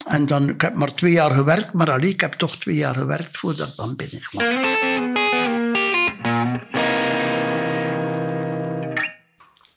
En 0.06 0.26
dan, 0.26 0.48
ik 0.48 0.60
heb 0.60 0.74
maar 0.74 0.94
twee 0.94 1.12
jaar 1.12 1.30
gewerkt, 1.30 1.72
maar 1.72 1.90
alleen, 1.90 2.10
ik 2.10 2.20
heb 2.20 2.32
toch 2.32 2.56
twee 2.56 2.74
jaar 2.74 2.94
gewerkt 2.94 3.36
voordat 3.36 3.68
ik 3.68 3.76
dan 3.76 3.96
binnenkwam. 3.96 4.66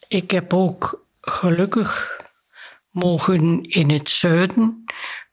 Ik 0.08 0.32
heb 0.32 0.54
ook 0.54 1.06
gelukkig 1.22 2.20
mogen 2.92 3.62
in 3.62 3.90
het 3.90 4.10
zuiden, 4.10 4.84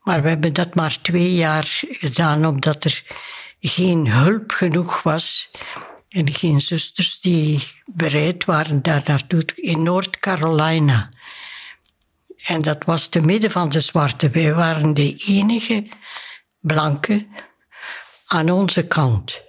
maar 0.03 0.21
we 0.21 0.29
hebben 0.29 0.53
dat 0.53 0.75
maar 0.75 0.97
twee 1.01 1.33
jaar 1.33 1.67
gedaan 1.81 2.45
omdat 2.45 2.83
er 2.83 3.03
geen 3.59 4.07
hulp 4.07 4.51
genoeg 4.51 5.03
was 5.03 5.51
en 6.09 6.33
geen 6.33 6.61
zusters 6.61 7.19
die 7.19 7.73
bereid 7.85 8.45
waren 8.45 8.81
daar 8.81 9.03
naartoe 9.05 9.45
in 9.55 9.83
Noord-Carolina. 9.83 11.09
En 12.43 12.61
dat 12.61 12.85
was 12.85 13.07
te 13.07 13.21
midden 13.21 13.51
van 13.51 13.69
de 13.69 13.79
zwarte. 13.79 14.29
Wij 14.29 14.53
waren 14.53 14.93
de 14.93 15.15
enige 15.15 15.87
blanke 16.59 17.27
aan 18.27 18.49
onze 18.49 18.87
kant. 18.87 19.41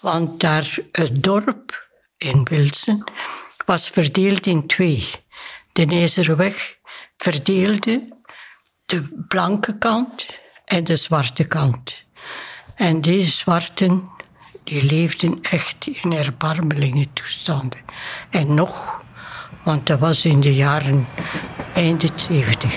Want 0.00 0.40
daar 0.40 0.78
het 0.92 1.22
dorp 1.22 1.88
in 2.16 2.44
Wilson 2.44 3.04
was 3.66 3.88
verdeeld 3.88 4.46
in 4.46 4.66
twee. 4.66 5.10
De 5.72 5.84
Nezerweg 5.84 6.76
verdeelde 7.16 8.08
de 8.86 9.24
blanke 9.28 9.78
kant 9.78 10.26
en 10.64 10.84
de 10.84 10.96
zwarte 10.96 11.44
kant. 11.44 12.05
En 12.76 13.00
deze 13.00 13.30
zwarten 13.30 14.08
die 14.64 14.84
leefden 14.84 15.38
echt 15.42 15.86
in 15.86 16.12
erbarmelinge 16.12 17.06
toestanden. 17.12 17.78
En 18.30 18.54
nog, 18.54 19.00
want 19.64 19.86
dat 19.86 19.98
was 19.98 20.24
in 20.24 20.40
de 20.40 20.54
jaren 20.54 21.06
einde 21.74 22.08
70. 22.14 22.74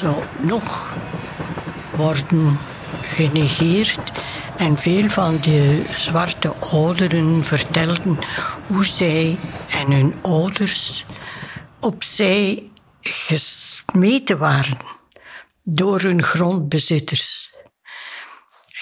Zo 0.00 0.22
nog 0.40 0.92
worden 1.96 2.58
genegeerd. 3.02 4.12
En 4.56 4.78
veel 4.78 5.08
van 5.08 5.38
de 5.40 5.82
zwarte 5.96 6.48
ouderen 6.48 7.44
vertelden 7.44 8.18
hoe 8.66 8.84
zij 8.84 9.38
en 9.70 9.92
hun 9.92 10.14
ouders 10.22 11.04
opzij 11.80 12.62
gesmeten 13.00 14.38
waren 14.38 14.76
door 15.62 16.00
hun 16.00 16.22
grondbezitters. 16.22 17.51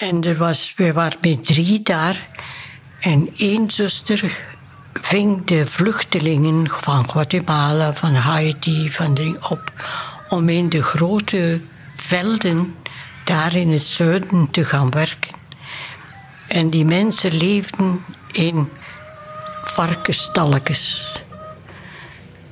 En 0.01 0.23
er 0.23 0.37
was, 0.37 0.73
we 0.75 0.93
waren 0.93 1.17
met 1.21 1.45
drie 1.45 1.81
daar. 1.81 2.27
En 2.99 3.29
één 3.37 3.71
zuster 3.71 4.45
ving 4.93 5.45
de 5.45 5.65
vluchtelingen 5.65 6.69
van 6.69 7.09
Guatemala, 7.09 7.93
van 7.93 8.15
Haiti, 8.15 8.91
van 8.91 9.13
de, 9.13 9.37
op 9.49 9.71
om 10.29 10.49
in 10.49 10.69
de 10.69 10.83
grote 10.83 11.61
velden 11.95 12.75
daar 13.23 13.55
in 13.55 13.71
het 13.71 13.87
zuiden 13.87 14.51
te 14.51 14.65
gaan 14.65 14.89
werken. 14.89 15.31
En 16.47 16.69
die 16.69 16.85
mensen 16.85 17.33
leefden 17.37 18.03
in 18.31 18.69
varkenstalletjes. 19.63 21.15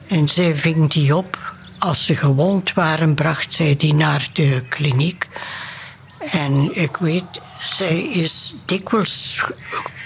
En 0.08 0.28
zij 0.28 0.56
ving 0.56 0.90
die 0.90 1.16
op. 1.16 1.54
Als 1.80 2.06
ze 2.06 2.16
gewond 2.16 2.74
waren, 2.74 3.16
bracht 3.16 3.54
zij 3.54 3.76
die 3.76 3.94
naar 3.94 4.30
de 4.34 4.64
kliniek. 4.70 5.28
En 6.20 6.76
ik 6.76 6.98
weet, 6.98 7.42
zij 7.64 8.02
is 8.02 8.54
dikwijls 8.66 9.44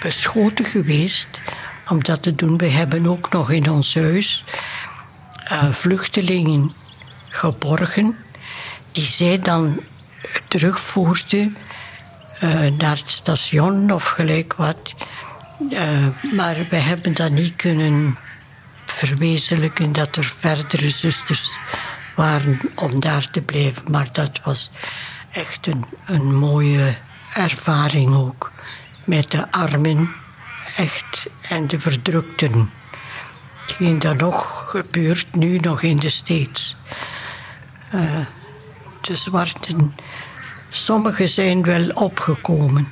beschoten 0.02 0.66
geweest 0.66 1.42
om 1.90 2.04
dat 2.04 2.24
te 2.24 2.36
doen. 2.36 2.58
We 2.58 2.68
hebben 2.68 3.08
ook 3.08 3.32
nog 3.32 3.52
in 3.52 3.72
ons 3.72 3.96
huis 3.96 4.44
uh, 5.52 5.72
vluchtelingen 5.72 6.74
geborgen, 7.30 8.18
die 8.92 9.06
zij 9.06 9.40
dan 9.40 9.82
terugvoerde 10.48 11.52
uh, 12.44 12.72
naar 12.78 12.98
het 12.98 13.10
station 13.10 13.92
of 13.92 14.06
gelijk 14.06 14.54
wat. 14.54 14.96
Uh, 15.70 16.08
maar 16.36 16.56
we 16.70 16.76
hebben 16.76 17.14
dat 17.14 17.32
niet 17.32 17.56
kunnen 17.56 18.18
verwezenlijken 18.86 19.94
dat 19.94 20.16
er 20.16 20.34
verdere 20.38 20.90
zusters 20.90 21.58
waren 22.16 22.60
om 22.76 23.00
daar 23.00 23.30
te 23.32 23.42
blijven. 23.42 23.84
Maar 23.92 24.08
dat 24.12 24.40
was 24.44 24.70
echt 25.34 25.68
een, 26.06 26.36
mooie 26.36 26.96
ervaring 27.34 28.16
ook. 28.16 28.52
Met 29.04 29.32
de 29.32 29.52
armen, 29.52 30.12
echt, 30.76 31.26
en 31.42 31.68
de 31.68 31.80
verdrukten. 31.80 32.72
Hetgeen 33.62 34.00
dat 34.00 34.18
nog 34.18 34.66
gebeurt, 34.70 35.36
nu 35.36 35.58
nog 35.58 35.82
in 35.82 36.00
de 36.00 36.10
States. 36.10 36.78
Uh, 37.94 38.02
de 39.02 39.16
zwarten, 39.16 39.96
sommigen 40.70 41.28
zijn 41.28 41.64
wel 41.64 41.90
opgekomen, 41.90 42.92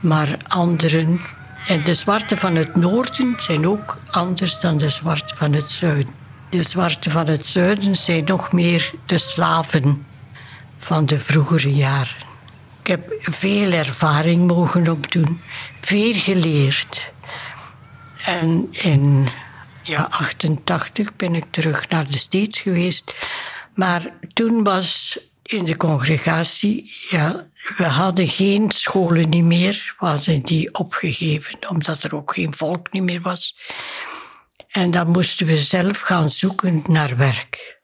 maar 0.00 0.36
anderen. 0.48 1.20
En 1.66 1.84
de 1.84 1.94
zwarten 1.94 2.38
van 2.38 2.54
het 2.54 2.76
noorden 2.76 3.34
zijn 3.36 3.68
ook 3.68 3.98
anders 4.10 4.60
dan 4.60 4.78
de 4.78 4.88
zwarten 4.88 5.36
van 5.36 5.52
het 5.52 5.70
zuiden. 5.70 6.14
De 6.50 6.62
zwarten 6.62 7.10
van 7.10 7.26
het 7.26 7.46
zuiden 7.46 7.96
zijn 7.96 8.24
nog 8.24 8.52
meer 8.52 8.92
de 9.06 9.18
slaven 9.18 10.06
van 10.86 11.06
de 11.06 11.18
vroegere 11.18 11.74
jaren. 11.74 12.24
Ik 12.80 12.86
heb 12.86 13.16
veel 13.20 13.72
ervaring 13.72 14.46
mogen 14.46 14.88
opdoen, 14.88 15.40
veel 15.80 16.12
geleerd. 16.12 17.12
En 18.24 18.68
in 18.70 19.28
ja, 19.82 20.06
88 20.10 21.16
ben 21.16 21.34
ik 21.34 21.44
terug 21.50 21.88
naar 21.88 22.06
de 22.10 22.18
States 22.18 22.60
geweest. 22.60 23.14
Maar 23.74 24.14
toen 24.32 24.64
was 24.64 25.18
in 25.42 25.64
de 25.64 25.76
congregatie, 25.76 26.92
ja, 27.10 27.46
we 27.76 27.86
hadden 27.86 28.28
geen 28.28 28.70
scholen 28.70 29.28
niet 29.28 29.44
meer. 29.44 29.94
We 29.98 30.40
die 30.42 30.74
opgegeven, 30.74 31.68
omdat 31.68 32.02
er 32.02 32.14
ook 32.14 32.34
geen 32.34 32.54
volk 32.54 32.92
niet 32.92 33.02
meer 33.02 33.20
was. 33.20 33.56
En 34.68 34.90
dan 34.90 35.08
moesten 35.08 35.46
we 35.46 35.58
zelf 35.58 36.00
gaan 36.00 36.28
zoeken 36.28 36.82
naar 36.86 37.16
werk. 37.16 37.80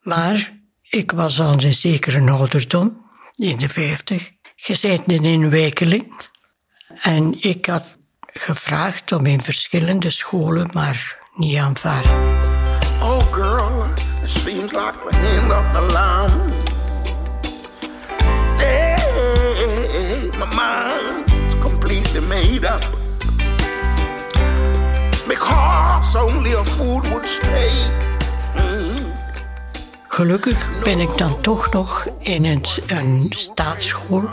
Maar 0.00 0.60
ik 0.92 1.12
was 1.12 1.40
al 1.40 1.52
een 1.52 1.74
zekere 1.74 2.30
ouderdom, 2.30 3.06
in 3.34 3.58
de 3.58 3.68
vijftig, 3.68 4.30
gezeten 4.56 5.24
in 5.24 5.50
Wijkeling. 5.50 6.20
En 7.02 7.36
ik 7.40 7.66
had 7.66 7.84
gevraagd 8.32 9.12
om 9.12 9.26
in 9.26 9.42
verschillende 9.42 10.10
scholen, 10.10 10.68
maar 10.72 11.18
niet 11.34 11.56
aanvaard. 11.56 12.06
Oh, 13.00 13.32
girl, 13.32 13.84
it 14.22 14.30
seems 14.30 14.72
like 14.72 14.92
the 15.10 15.16
end 15.16 15.52
of 15.52 15.72
the 15.72 15.82
line. 15.82 16.52
Hey, 18.56 20.30
my 20.38 20.46
mind's 20.54 21.58
completely 21.58 22.20
made 22.20 22.64
up. 22.64 22.84
Because 25.26 26.16
only 26.16 26.52
a 26.52 26.64
fool 26.64 27.00
would 27.00 27.28
stay. 27.28 28.10
Gelukkig 30.14 30.82
ben 30.82 31.00
ik 31.00 31.18
dan 31.18 31.40
toch 31.40 31.72
nog 31.72 32.06
in 32.18 32.44
het, 32.44 32.78
een 32.86 33.32
staatsschool 33.36 34.30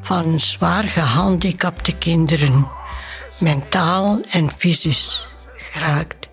van 0.00 0.40
zwaar 0.40 0.84
gehandicapte 0.84 1.98
kinderen, 1.98 2.68
mentaal 3.40 4.20
en 4.30 4.50
fysisch 4.50 5.28
geraakt, 5.56 6.28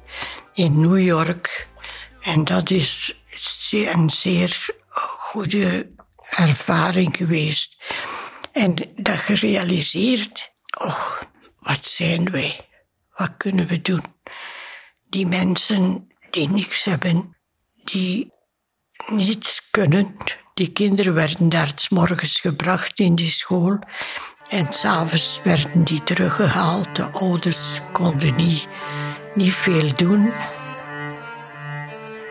in 0.53 0.79
New 0.79 1.00
York. 1.00 1.67
En 2.22 2.43
dat 2.43 2.69
is 2.69 3.15
een 3.72 4.10
zeer 4.10 4.67
goede 5.17 5.91
ervaring 6.29 7.17
geweest. 7.17 7.77
En 8.51 8.75
dat 8.96 9.17
gerealiseerd, 9.17 10.51
oh, 10.84 11.12
wat 11.60 11.86
zijn 11.86 12.31
wij? 12.31 12.60
Wat 13.13 13.38
kunnen 13.38 13.67
we 13.67 13.81
doen? 13.81 14.03
Die 15.10 15.27
mensen 15.27 16.08
die 16.29 16.50
niks 16.50 16.84
hebben, 16.84 17.38
die 17.84 18.38
niets 19.08 19.68
kunnen. 19.72 20.15
Die 20.53 20.72
kinderen 20.72 21.13
werden 21.13 21.50
daar 21.50 21.72
s 21.75 21.89
morgens 21.89 22.39
gebracht 22.39 23.00
in 23.00 23.15
die 23.15 23.32
school. 23.32 23.79
En 24.50 24.74
s'avonds 24.74 25.39
werden 25.44 25.84
die 25.84 26.03
teruggehaald. 26.03 26.96
De 26.96 27.03
ouders 27.03 27.82
konden 27.91 28.36
niet, 28.36 28.68
niet 29.34 29.53
veel 29.53 29.96
doen. 29.96 30.32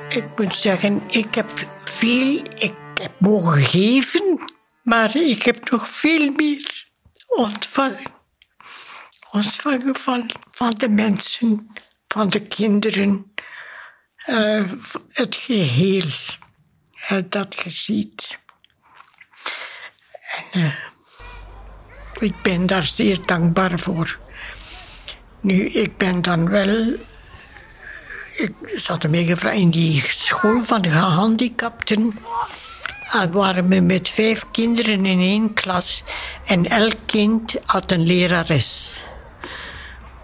Ik 0.09 0.25
moet 0.37 0.55
zeggen, 0.55 1.03
ik 1.07 1.35
heb 1.35 1.51
veel, 1.85 2.43
ik 2.55 2.75
heb 2.95 3.13
mogen 3.19 3.63
geven, 3.63 4.51
maar 4.83 5.17
ik 5.17 5.43
heb 5.43 5.71
nog 5.71 5.89
veel 5.89 6.33
meer 6.33 6.89
ontvangen. 7.27 8.17
Ontvangen 9.31 9.95
van, 9.95 10.31
van 10.51 10.71
de 10.77 10.89
mensen, 10.89 11.73
van 12.09 12.29
de 12.29 12.41
kinderen, 12.41 13.35
uh, 14.27 14.71
het 15.09 15.37
geheel 15.37 16.11
uh, 17.13 17.19
dat 17.29 17.55
je 17.65 17.71
ziet. 17.71 18.39
En 20.53 20.61
uh, 20.61 20.73
ik 22.21 22.43
ben 22.43 22.67
daar 22.67 22.87
zeer 22.87 23.27
dankbaar 23.27 23.79
voor. 23.79 24.19
Nu, 25.41 25.69
ik 25.69 25.97
ben 25.97 26.23
dan 26.23 26.49
wel. 26.49 26.93
Ik 28.37 28.53
zat 28.75 29.05
ermee 29.05 29.25
gevraagd 29.25 29.57
in 29.57 29.71
die 29.71 30.05
school 30.09 30.65
van 30.65 30.83
de 30.83 30.91
gehandicapten. 30.91 32.19
En 33.13 33.33
waren 33.33 33.69
we 33.69 33.81
met 33.81 34.09
vijf 34.09 34.45
kinderen 34.51 35.07
in 35.07 35.21
één 35.21 35.55
klas. 35.55 36.03
En 36.47 36.67
elk 36.67 36.97
kind 37.07 37.55
had 37.65 37.91
een 37.91 38.07
lerares. 38.07 38.91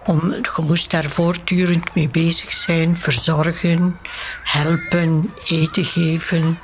Om, 0.05 0.31
je 0.31 0.61
moest 0.61 0.91
daar 0.91 1.09
voortdurend 1.09 1.95
mee 1.95 2.09
bezig 2.09 2.53
zijn, 2.53 2.97
verzorgen, 2.97 3.99
helpen, 4.43 5.33
eten 5.47 5.85
geven, 5.85 6.59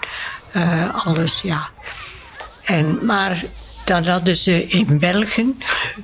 uh, 0.55 1.05
alles, 1.05 1.41
ja. 1.41 1.69
En, 2.63 3.05
maar 3.05 3.43
dan 3.86 4.05
hadden 4.05 4.36
ze 4.36 4.67
in 4.67 5.00
België 5.00 5.55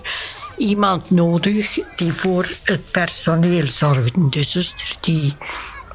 iemand 0.58 1.10
nodig 1.10 1.80
die 1.96 2.14
voor 2.14 2.50
het 2.64 2.92
personeel 2.92 3.68
zorgde. 3.68 4.30
De 4.30 4.44
zuster 4.44 4.96
die 5.02 5.36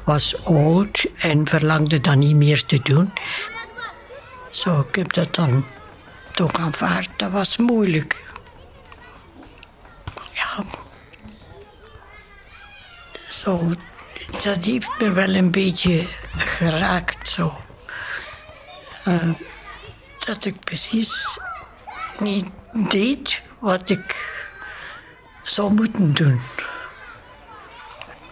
was 0.03 0.45
oud 0.45 1.05
en 1.15 1.47
verlangde 1.47 2.01
dat 2.01 2.15
niet 2.15 2.35
meer 2.35 2.65
te 2.65 2.79
doen. 2.83 3.13
Zo, 4.51 4.85
ik 4.89 4.95
heb 4.95 5.13
dat 5.13 5.35
dan 5.35 5.65
toch 6.31 6.53
aanvaard. 6.53 7.09
Dat 7.17 7.31
was 7.31 7.57
moeilijk. 7.57 8.21
Ja. 10.33 10.63
Zo, 13.43 13.75
dat 14.43 14.65
heeft 14.65 14.89
me 14.99 15.11
wel 15.11 15.33
een 15.33 15.51
beetje 15.51 16.07
geraakt 16.35 17.29
zo. 17.29 17.57
Uh, 19.07 19.29
dat 20.25 20.45
ik 20.45 20.59
precies 20.59 21.39
niet 22.19 22.45
deed 22.89 23.41
wat 23.59 23.89
ik 23.89 24.31
zou 25.41 25.73
moeten 25.73 26.13
doen. 26.13 26.39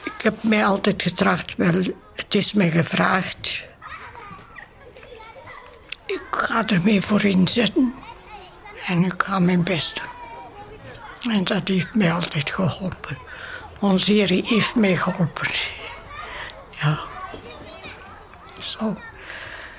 Ik 0.04 0.22
heb 0.22 0.44
mij 0.44 0.66
altijd 0.66 1.02
getracht, 1.02 1.56
wel, 1.56 1.84
het 2.16 2.36
is 2.36 2.54
mij 2.54 2.70
gevraagd. 2.70 3.64
Ik 6.06 6.24
ga 6.32 6.66
ermee 6.68 7.02
voor 7.02 7.24
inzetten 7.24 7.94
en 8.86 9.04
ik 9.04 9.24
ga 9.24 9.40
mijn 9.40 9.64
best 9.64 9.96
doen. 9.96 11.34
En 11.34 11.44
dat 11.44 11.68
heeft 11.68 11.96
mij 11.96 12.14
altijd 12.14 12.50
geholpen. 12.50 13.18
Onze 13.82 14.14
Heer 14.14 14.46
heeft 14.46 14.76
mij 14.76 14.98
geholpen. 14.98 15.48
Ja. 16.82 17.00
Zo. 18.60 18.98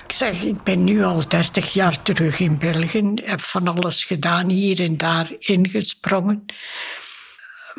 Ik 0.07 0.11
zeg, 0.11 0.41
ik 0.41 0.63
ben 0.63 0.83
nu 0.83 1.03
al 1.03 1.27
30 1.27 1.73
jaar 1.73 2.01
terug 2.01 2.39
in 2.39 2.57
België. 2.57 3.11
Heb 3.15 3.41
van 3.41 3.67
alles 3.67 4.03
gedaan, 4.03 4.49
hier 4.49 4.81
en 4.81 4.97
daar 4.97 5.31
ingesprongen. 5.39 6.45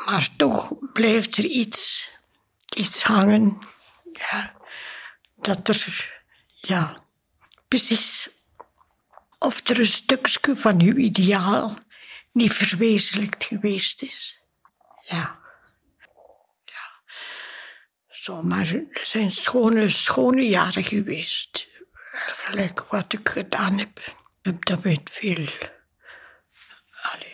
Maar 0.06 0.28
toch 0.36 0.72
blijft 0.92 1.36
er 1.36 1.44
iets, 1.44 2.10
iets 2.76 3.02
hangen. 3.02 3.58
Ja, 4.12 4.54
dat 5.36 5.68
er, 5.68 6.12
ja, 6.54 6.96
precies. 7.68 8.28
Of 9.38 9.68
er 9.68 9.78
een 9.78 9.86
stukje 9.86 10.56
van 10.56 10.80
uw 10.80 10.96
ideaal 10.96 11.78
niet 12.32 12.52
verwezenlijkt 12.52 13.44
geweest 13.44 14.02
is. 14.02 14.40
Ja. 15.02 15.42
Zo, 18.24 18.42
maar 18.42 18.68
het 18.68 19.00
zijn 19.02 19.30
schone, 19.30 19.90
schone 19.90 20.48
jaren 20.48 20.84
geweest. 20.84 21.66
Gelijk 22.12 22.80
wat 22.80 23.12
ik 23.12 23.28
gedaan 23.28 23.78
heb. 23.78 24.14
Heb 24.42 24.64
dat 24.64 24.84
met 24.84 25.00
veel 25.12 25.46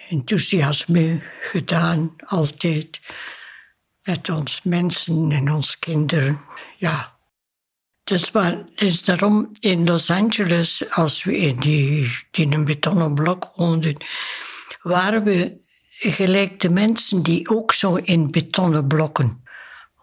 enthousiasme 0.08 1.22
gedaan, 1.40 2.16
altijd. 2.24 3.00
Met 4.02 4.28
ons 4.28 4.62
mensen 4.62 5.32
en 5.32 5.52
ons 5.52 5.78
kinderen, 5.78 6.38
ja. 6.76 7.18
Dus 8.04 8.30
maar, 8.30 8.64
is 8.74 9.04
daarom 9.04 9.50
in 9.60 9.84
Los 9.84 10.10
Angeles, 10.10 10.90
als 10.90 11.24
we 11.24 11.36
in, 11.36 11.60
die, 11.60 12.18
in 12.30 12.52
een 12.52 12.64
betonnen 12.64 13.14
blok 13.14 13.52
woonden, 13.54 14.04
waren 14.82 15.24
we 15.24 15.60
gelijk 15.88 16.60
de 16.60 16.70
mensen 16.70 17.22
die 17.22 17.48
ook 17.48 17.72
zo 17.72 17.94
in 17.94 18.30
betonnen 18.30 18.86
blokken 18.86 19.48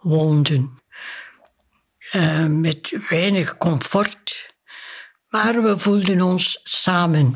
woonden. 0.00 0.78
Uh, 2.12 2.46
met 2.46 2.96
weinig 3.08 3.56
comfort. 3.56 4.54
Maar 5.28 5.62
we 5.62 5.78
voelden 5.78 6.20
ons 6.20 6.60
samen. 6.62 7.34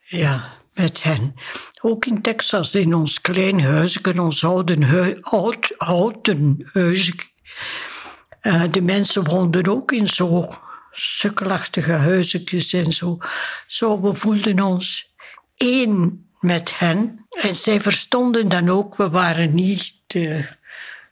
Ja, 0.00 0.52
met 0.72 1.02
hen. 1.02 1.34
Ook 1.80 2.06
in 2.06 2.22
Texas, 2.22 2.74
in 2.74 2.94
ons 2.94 3.20
klein 3.20 3.60
huisje, 3.60 4.20
ons 4.20 4.40
houten, 4.40 4.82
hu 4.82 5.16
oud, 5.20 5.74
houten 5.76 6.70
huisje. 6.72 7.14
Uh, 8.42 8.62
de 8.70 8.82
mensen 8.82 9.24
woonden 9.24 9.68
ook 9.68 9.92
in 9.92 10.08
zo 10.08 10.48
sukkelachtige 10.90 11.92
huisjes 11.92 12.72
en 12.72 12.92
zo. 12.92 13.18
Zo, 13.66 14.00
we 14.00 14.14
voelden 14.14 14.60
ons 14.60 15.14
één 15.56 16.26
met 16.40 16.78
hen. 16.78 17.26
En 17.30 17.54
zij 17.54 17.80
verstonden 17.80 18.48
dan 18.48 18.70
ook, 18.70 18.96
we 18.96 19.10
waren 19.10 19.54
niet 19.54 19.94
de 20.06 20.48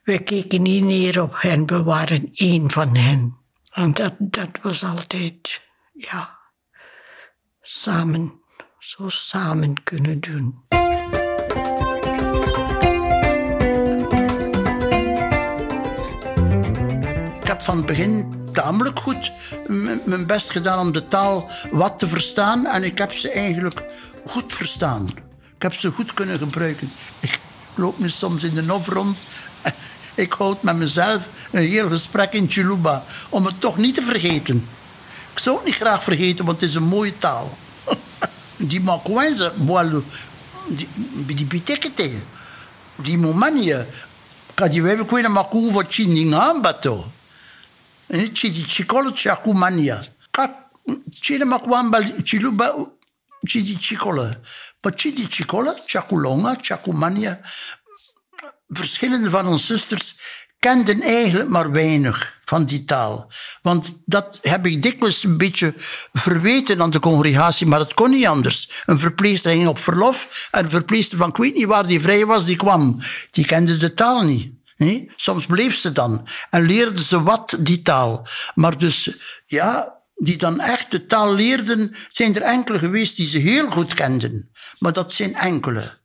we 0.04 0.18
keken 0.18 0.62
niet 0.62 0.84
neer 0.84 1.22
op 1.22 1.34
hen, 1.36 1.66
we 1.66 1.82
waren 1.82 2.28
één 2.32 2.70
van 2.70 2.96
hen. 2.96 3.36
En 3.70 3.94
dat, 3.94 4.14
dat 4.18 4.48
was 4.62 4.84
altijd, 4.84 5.62
ja, 5.92 6.38
samen, 7.60 8.40
zo 8.78 9.08
samen 9.08 9.82
kunnen 9.82 10.20
doen. 10.20 10.62
Ik 17.40 17.50
heb 17.50 17.62
van 17.62 17.76
het 17.76 17.86
begin 17.86 18.34
tamelijk 18.52 18.98
goed 18.98 19.32
mijn 20.04 20.26
best 20.26 20.50
gedaan 20.50 20.78
om 20.78 20.92
de 20.92 21.08
taal 21.08 21.50
wat 21.70 21.98
te 21.98 22.08
verstaan. 22.08 22.66
En 22.66 22.82
ik 22.82 22.98
heb 22.98 23.12
ze 23.12 23.30
eigenlijk 23.30 23.84
goed 24.26 24.54
verstaan. 24.54 25.08
Ik 25.56 25.62
heb 25.62 25.74
ze 25.74 25.90
goed 25.90 26.14
kunnen 26.14 26.38
gebruiken. 26.38 26.90
Ik 27.20 27.40
loop 27.74 27.98
nu 27.98 28.08
soms 28.08 28.44
in 28.44 28.54
de 28.54 28.62
nof 28.62 28.88
rond 28.88 29.18
ik 30.14 30.32
houd 30.32 30.62
met 30.62 30.76
mezelf 30.76 31.22
een 31.50 31.68
heel 31.68 31.88
gesprek 31.88 32.32
in 32.32 32.50
Chiluba 32.50 33.04
om 33.28 33.46
het 33.46 33.60
toch 33.60 33.76
niet 33.76 33.94
te 33.94 34.02
vergeten. 34.02 34.68
Ik 35.32 35.38
zou 35.38 35.56
het 35.56 35.64
niet 35.64 35.74
graag 35.74 36.04
vergeten, 36.04 36.44
want 36.44 36.60
het 36.60 36.70
is 36.70 36.74
een 36.76 36.82
mooie 36.82 37.18
taal. 37.18 37.58
Die 38.56 38.80
makwenze, 38.80 39.52
die 40.68 40.88
die 41.26 41.46
bitekete, 41.46 42.10
die 42.96 43.18
momanie, 43.18 43.74
kadi 44.54 44.82
wewe 44.82 45.04
kwena 45.04 45.28
maku 45.28 45.70
vo 45.70 45.82
chindinga 45.88 46.60
bato. 46.60 47.12
eh, 48.06 48.30
Chidi 48.32 48.64
Chicolo 48.64 49.10
Chakumania. 49.14 50.00
Chile 51.10 51.44
Makwamba 51.44 52.00
Chiluba 52.22 52.74
Chidi. 53.44 53.76
Maar 54.85 54.92
Chidi 54.97 55.27
Chicolo, 55.29 55.75
Chakulonga, 55.87 56.57
Chakumania. 56.61 57.40
Verschillende 58.68 59.31
van 59.31 59.47
onze 59.47 59.64
zusters 59.66 60.16
kenden 60.59 61.01
eigenlijk 61.01 61.49
maar 61.49 61.70
weinig 61.70 62.40
van 62.44 62.64
die 62.64 62.85
taal. 62.85 63.31
Want 63.62 63.92
dat 64.05 64.38
heb 64.42 64.66
ik 64.66 64.83
dikwijls 64.83 65.25
een 65.25 65.37
beetje 65.37 65.75
verweten 66.12 66.83
aan 66.83 66.90
de 66.90 66.99
congregatie, 66.99 67.66
maar 67.66 67.79
het 67.79 67.94
kon 67.94 68.11
niet 68.11 68.27
anders. 68.27 68.83
Een 68.87 68.99
verpleegster 68.99 69.53
ging 69.53 69.68
op 69.68 69.79
verlof 69.79 70.49
en 70.51 70.64
een 70.64 70.70
verpleegster 70.70 71.18
van 71.18 71.29
ik 71.29 71.37
weet 71.37 71.55
niet 71.55 71.66
waar 71.66 71.87
die 71.87 72.01
vrij 72.01 72.27
was, 72.27 72.44
die 72.44 72.57
kwam. 72.57 72.99
Die 73.31 73.44
kende 73.44 73.77
de 73.77 73.94
taal 73.94 74.23
niet. 74.23 74.53
Soms 75.16 75.47
bleef 75.47 75.77
ze 75.77 75.92
dan 75.92 76.27
en 76.51 76.62
leerde 76.62 77.05
ze 77.05 77.23
wat 77.23 77.57
die 77.61 77.83
taal. 77.83 78.27
Maar 78.55 78.79
dus, 78.79 79.11
ja, 79.47 80.03
die 80.14 80.37
dan 80.37 80.61
echt 80.61 80.90
de 80.90 81.07
taal 81.07 81.35
leerden, 81.35 81.94
zijn 82.09 82.35
er 82.35 82.42
enkele 82.42 82.79
geweest 82.79 83.16
die 83.16 83.27
ze 83.27 83.38
heel 83.38 83.70
goed 83.70 83.94
kenden. 83.94 84.50
Maar 84.79 84.92
dat 84.92 85.12
zijn 85.12 85.35
enkele. 85.35 86.03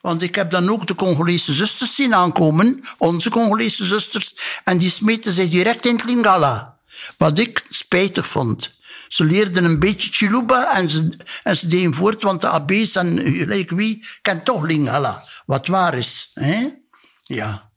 Want 0.00 0.22
ik 0.22 0.34
heb 0.34 0.50
dan 0.50 0.70
ook 0.70 0.86
de 0.86 0.94
Congolese 0.94 1.52
zusters 1.52 1.94
zien 1.94 2.14
aankomen, 2.14 2.80
onze 2.98 3.30
Congolese 3.30 3.84
zusters, 3.84 4.34
en 4.64 4.78
die 4.78 4.90
smeten 4.90 5.32
zich 5.32 5.48
direct 5.48 5.86
in 5.86 5.94
het 5.94 6.04
Lingala. 6.04 6.78
Wat 7.16 7.38
ik 7.38 7.64
spijtig 7.68 8.28
vond. 8.28 8.76
Ze 9.08 9.24
leerden 9.24 9.64
een 9.64 9.78
beetje 9.78 10.12
Chiluba 10.12 10.76
en 10.76 10.90
ze, 10.90 11.08
en 11.42 11.56
ze 11.56 11.66
deden 11.66 11.94
voort, 11.94 12.22
want 12.22 12.40
de 12.40 12.48
AB's 12.48 12.96
en 12.96 13.20
gelijk 13.36 13.70
wie 13.70 14.06
kent 14.22 14.44
toch 14.44 14.62
Lingala. 14.62 15.24
Wat 15.46 15.66
waar 15.66 15.94
is. 15.94 16.30
Hè? 16.34 16.68
Ja. 17.22 17.67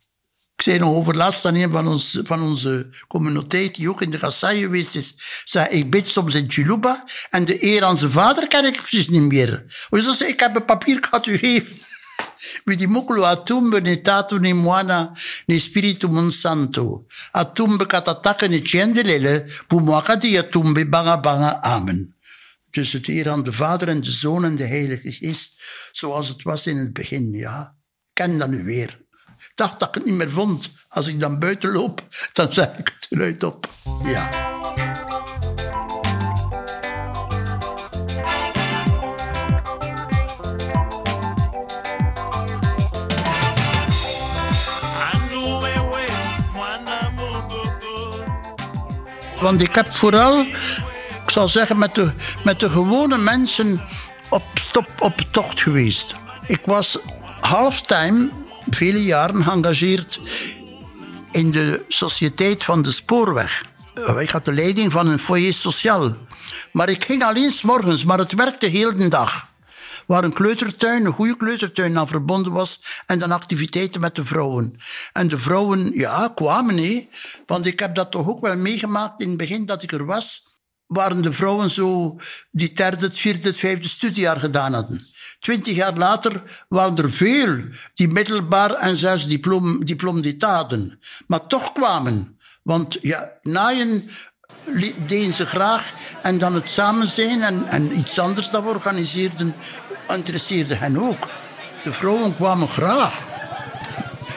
Ik 0.61 0.67
zei 0.67 0.79
nog 0.79 0.95
over 0.95 1.15
laatst 1.15 1.45
aan 1.45 1.55
een 1.55 1.71
van, 1.71 1.87
ons, 1.87 2.19
van 2.23 2.41
onze 2.41 2.87
communiteit, 3.07 3.75
die 3.75 3.89
ook 3.89 4.01
in 4.01 4.09
de 4.09 4.19
Gassai 4.19 4.59
geweest 4.59 4.95
is. 4.95 5.15
Zei, 5.45 5.67
ik 5.69 5.91
bid 5.91 6.09
soms 6.09 6.35
in 6.35 6.51
Chiluba 6.51 7.03
en 7.29 7.45
de 7.45 7.65
eer 7.65 7.83
aan 7.83 7.97
zijn 7.97 8.11
vader 8.11 8.47
ken 8.47 8.65
ik 8.65 8.75
precies 8.75 9.09
niet 9.09 9.21
meer. 9.21 9.63
Dus 9.89 10.17
zei, 10.17 10.29
ik 10.29 10.39
heb 10.39 10.55
een 10.55 10.65
papier 10.65 10.97
gehad 11.01 11.25
u 11.25 11.37
geven. 11.37 11.77
Wie 12.65 12.77
die 12.77 12.87
mokulu 12.87 13.21
atumbe 13.21 13.81
ne 13.81 14.01
tatu 14.01 14.39
ne 14.39 14.53
mwana 14.53 15.11
ne 15.45 15.59
spiritu 15.59 16.07
monsanto. 16.07 17.05
Atumbe 17.31 17.85
katataka 17.85 18.47
ne 18.47 18.61
tjendelele, 18.61 19.45
pumwaka 19.67 20.15
di 20.15 20.37
atumbe 20.37 20.85
banga 20.89 21.19
banga 21.19 21.61
amen. 21.61 22.15
Dus 22.69 22.91
het 22.91 23.07
eer 23.07 23.29
aan 23.29 23.43
de 23.43 23.53
Vader 23.53 23.87
en 23.87 24.01
de 24.01 24.11
Zoon 24.11 24.45
en 24.45 24.55
de 24.55 24.65
Heilige 24.65 25.11
Geest, 25.11 25.55
zoals 25.91 26.27
het 26.27 26.41
was 26.41 26.67
in 26.67 26.77
het 26.77 26.93
begin, 26.93 27.33
ja. 27.33 27.75
Ken 28.13 28.37
dat 28.37 28.49
nu 28.49 28.63
weer 28.63 29.01
dacht 29.55 29.79
dat 29.79 29.87
ik 29.87 29.93
het 29.93 30.05
niet 30.05 30.15
meer 30.15 30.31
vond. 30.31 30.69
Als 30.89 31.07
ik 31.07 31.19
dan 31.19 31.39
buiten 31.39 31.71
loop, 31.71 32.01
dan 32.31 32.53
zeg 32.53 32.77
ik 32.77 32.93
het 32.99 33.07
eruit 33.09 33.43
op. 33.43 33.69
Ja. 34.03 34.49
Want 49.41 49.61
ik 49.61 49.75
heb 49.75 49.91
vooral, 49.91 50.39
ik 51.23 51.29
zal 51.29 51.47
zeggen, 51.47 51.77
met 51.77 51.95
de, 51.95 52.11
met 52.43 52.59
de 52.59 52.69
gewone 52.69 53.17
mensen 53.17 53.81
op, 54.29 54.43
op 54.99 55.13
tocht 55.31 55.61
geweest. 55.61 56.15
Ik 56.47 56.61
was 56.65 56.97
halftime 57.39 58.29
vele 58.75 59.03
jaren 59.03 59.43
geëngageerd 59.43 60.19
in 61.31 61.51
de 61.51 61.85
Sociëteit 61.87 62.63
van 62.63 62.81
de 62.81 62.91
Spoorweg. 62.91 63.63
Ik 64.19 64.29
had 64.29 64.45
de 64.45 64.53
leiding 64.53 64.91
van 64.91 65.07
een 65.07 65.19
foyer 65.19 65.53
sociaal. 65.53 66.17
Maar 66.71 66.89
ik 66.89 67.03
ging 67.03 67.23
alleen 67.23 67.51
s 67.51 67.61
morgens, 67.61 68.03
maar 68.03 68.17
het 68.17 68.33
werkte 68.33 68.65
heel 68.65 68.97
de 68.97 69.07
dag. 69.07 69.49
Waar 70.07 70.23
een 70.23 70.33
kleutertuin, 70.33 71.05
een 71.05 71.13
goede 71.13 71.37
kleutertuin 71.37 71.97
aan 71.97 72.07
verbonden 72.07 72.51
was. 72.51 72.79
En 73.05 73.19
dan 73.19 73.31
activiteiten 73.31 74.01
met 74.01 74.15
de 74.15 74.25
vrouwen. 74.25 74.75
En 75.13 75.27
de 75.27 75.37
vrouwen, 75.37 75.91
ja, 75.93 76.31
kwamen, 76.35 76.75
nee. 76.75 77.09
Want 77.45 77.65
ik 77.65 77.79
heb 77.79 77.95
dat 77.95 78.11
toch 78.11 78.27
ook 78.27 78.41
wel 78.41 78.57
meegemaakt 78.57 79.21
in 79.21 79.27
het 79.27 79.37
begin 79.37 79.65
dat 79.65 79.83
ik 79.83 79.91
er 79.91 80.05
was. 80.05 80.47
Waren 80.85 81.21
de 81.21 81.33
vrouwen 81.33 81.69
zo 81.69 82.17
die 82.51 82.73
derde, 82.73 83.11
vierde, 83.11 83.47
het 83.47 83.57
vijfde 83.57 83.87
studiejaar 83.87 84.39
gedaan 84.39 84.73
hadden. 84.73 85.07
Twintig 85.41 85.75
jaar 85.75 85.97
later 85.97 86.43
waren 86.67 86.97
er 86.97 87.11
veel 87.11 87.57
die 87.93 88.07
middelbaar 88.07 88.73
en 88.73 88.97
zelfs 88.97 89.27
diplom, 89.27 89.85
diplom 89.85 90.21
Maar 91.27 91.47
toch 91.47 91.71
kwamen. 91.73 92.37
Want 92.61 92.97
ja, 93.01 93.31
naaien 93.41 94.09
deden 95.05 95.33
ze 95.33 95.45
graag. 95.45 95.93
En 96.21 96.37
dan 96.37 96.53
het 96.53 96.69
samen 96.69 97.07
zijn 97.07 97.41
en, 97.41 97.67
en 97.67 97.97
iets 97.97 98.19
anders 98.19 98.49
dat 98.49 98.63
we 98.63 98.69
organiseerden, 98.69 99.55
interesseerde 100.07 100.75
hen 100.75 100.97
ook. 100.97 101.27
De 101.83 101.93
vrouwen 101.93 102.35
kwamen 102.35 102.67
graag. 102.67 103.19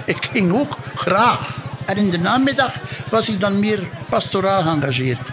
Ik 0.05 0.29
ging 0.33 0.53
ook 0.53 0.77
graag. 0.95 1.57
En 1.87 1.97
in 1.97 2.11
de 2.11 2.19
namiddag 2.19 2.81
was 3.11 3.29
ik 3.29 3.41
dan 3.41 3.59
meer 3.59 3.89
pastoraal 4.09 4.63
geëngageerd. 4.63 5.29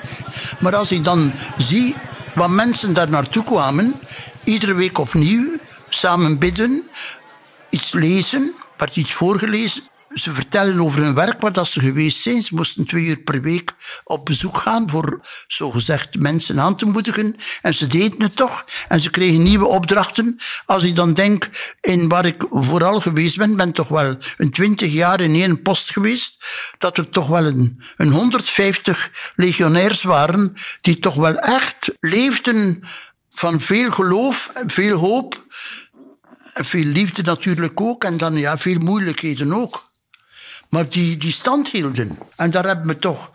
Maar 0.59 0.75
als 0.75 0.91
ik 0.91 1.03
dan 1.03 1.33
zie 1.57 1.95
wat 2.35 2.49
mensen 2.49 2.93
daar 2.93 3.09
naartoe 3.09 3.43
kwamen, 3.43 3.95
iedere 4.43 4.73
week 4.73 4.97
opnieuw, 4.97 5.55
samen 5.89 6.39
bidden, 6.39 6.89
iets 7.69 7.91
lezen, 7.91 8.53
werd 8.77 8.95
iets 8.95 9.13
voorgelezen. 9.13 9.83
Ze 10.13 10.33
vertellen 10.33 10.79
over 10.79 11.01
hun 11.01 11.13
werk 11.13 11.41
waar 11.41 11.53
dat 11.53 11.67
ze 11.67 11.79
geweest 11.79 12.21
zijn. 12.21 12.43
Ze 12.43 12.55
moesten 12.55 12.85
twee 12.85 13.05
uur 13.05 13.17
per 13.17 13.41
week 13.41 13.73
op 14.03 14.25
bezoek 14.25 14.57
gaan 14.57 14.89
voor 14.89 15.19
zogezegd 15.47 16.19
mensen 16.19 16.59
aan 16.59 16.75
te 16.75 16.85
moedigen. 16.85 17.35
En 17.61 17.73
ze 17.73 17.87
deden 17.87 18.21
het 18.21 18.35
toch. 18.35 18.65
En 18.87 18.99
ze 18.99 19.09
kregen 19.09 19.43
nieuwe 19.43 19.65
opdrachten. 19.65 20.35
Als 20.65 20.83
ik 20.83 20.95
dan 20.95 21.13
denk 21.13 21.49
in 21.81 22.07
waar 22.07 22.25
ik 22.25 22.45
vooral 22.49 22.99
geweest 22.99 23.37
ben, 23.37 23.55
ben 23.55 23.71
toch 23.71 23.87
wel 23.87 24.17
een 24.37 24.51
twintig 24.51 24.91
jaar 24.91 25.21
in 25.21 25.35
één 25.35 25.61
post 25.61 25.91
geweest, 25.91 26.45
dat 26.77 26.97
er 26.97 27.09
toch 27.09 27.27
wel 27.27 27.45
een, 27.45 27.81
een 27.97 28.11
150 28.11 29.31
legionairs 29.35 30.03
waren 30.03 30.53
die 30.81 30.99
toch 30.99 31.15
wel 31.15 31.35
echt 31.35 31.91
leefden 31.99 32.83
van 33.33 33.61
veel 33.61 33.91
geloof, 33.91 34.51
veel 34.65 34.97
hoop, 34.97 35.45
veel 36.53 36.83
liefde 36.83 37.21
natuurlijk 37.21 37.81
ook 37.81 38.03
en 38.03 38.17
dan 38.17 38.37
ja, 38.37 38.57
veel 38.57 38.79
moeilijkheden 38.79 39.53
ook. 39.53 39.89
Maar 40.69 40.89
die, 40.89 41.17
die 41.17 41.31
stand 41.31 41.69
hielden. 41.69 42.17
En 42.35 42.51
daar 42.51 42.65
hebben 42.65 42.87
we 42.87 42.95
toch 42.95 43.31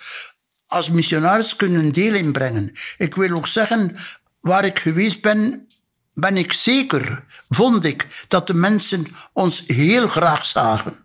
als 0.66 0.90
missionaris 0.90 1.56
kunnen 1.56 1.92
deel 1.92 2.14
in 2.14 2.32
brengen. 2.32 2.72
Ik 2.96 3.14
wil 3.14 3.36
ook 3.36 3.46
zeggen, 3.46 3.96
waar 4.40 4.64
ik 4.64 4.78
geweest 4.78 5.20
ben, 5.20 5.66
ben 6.14 6.36
ik 6.36 6.52
zeker, 6.52 7.24
vond 7.48 7.84
ik, 7.84 8.24
dat 8.28 8.46
de 8.46 8.54
mensen 8.54 9.06
ons 9.32 9.62
heel 9.66 10.08
graag 10.08 10.46
zagen. 10.46 11.04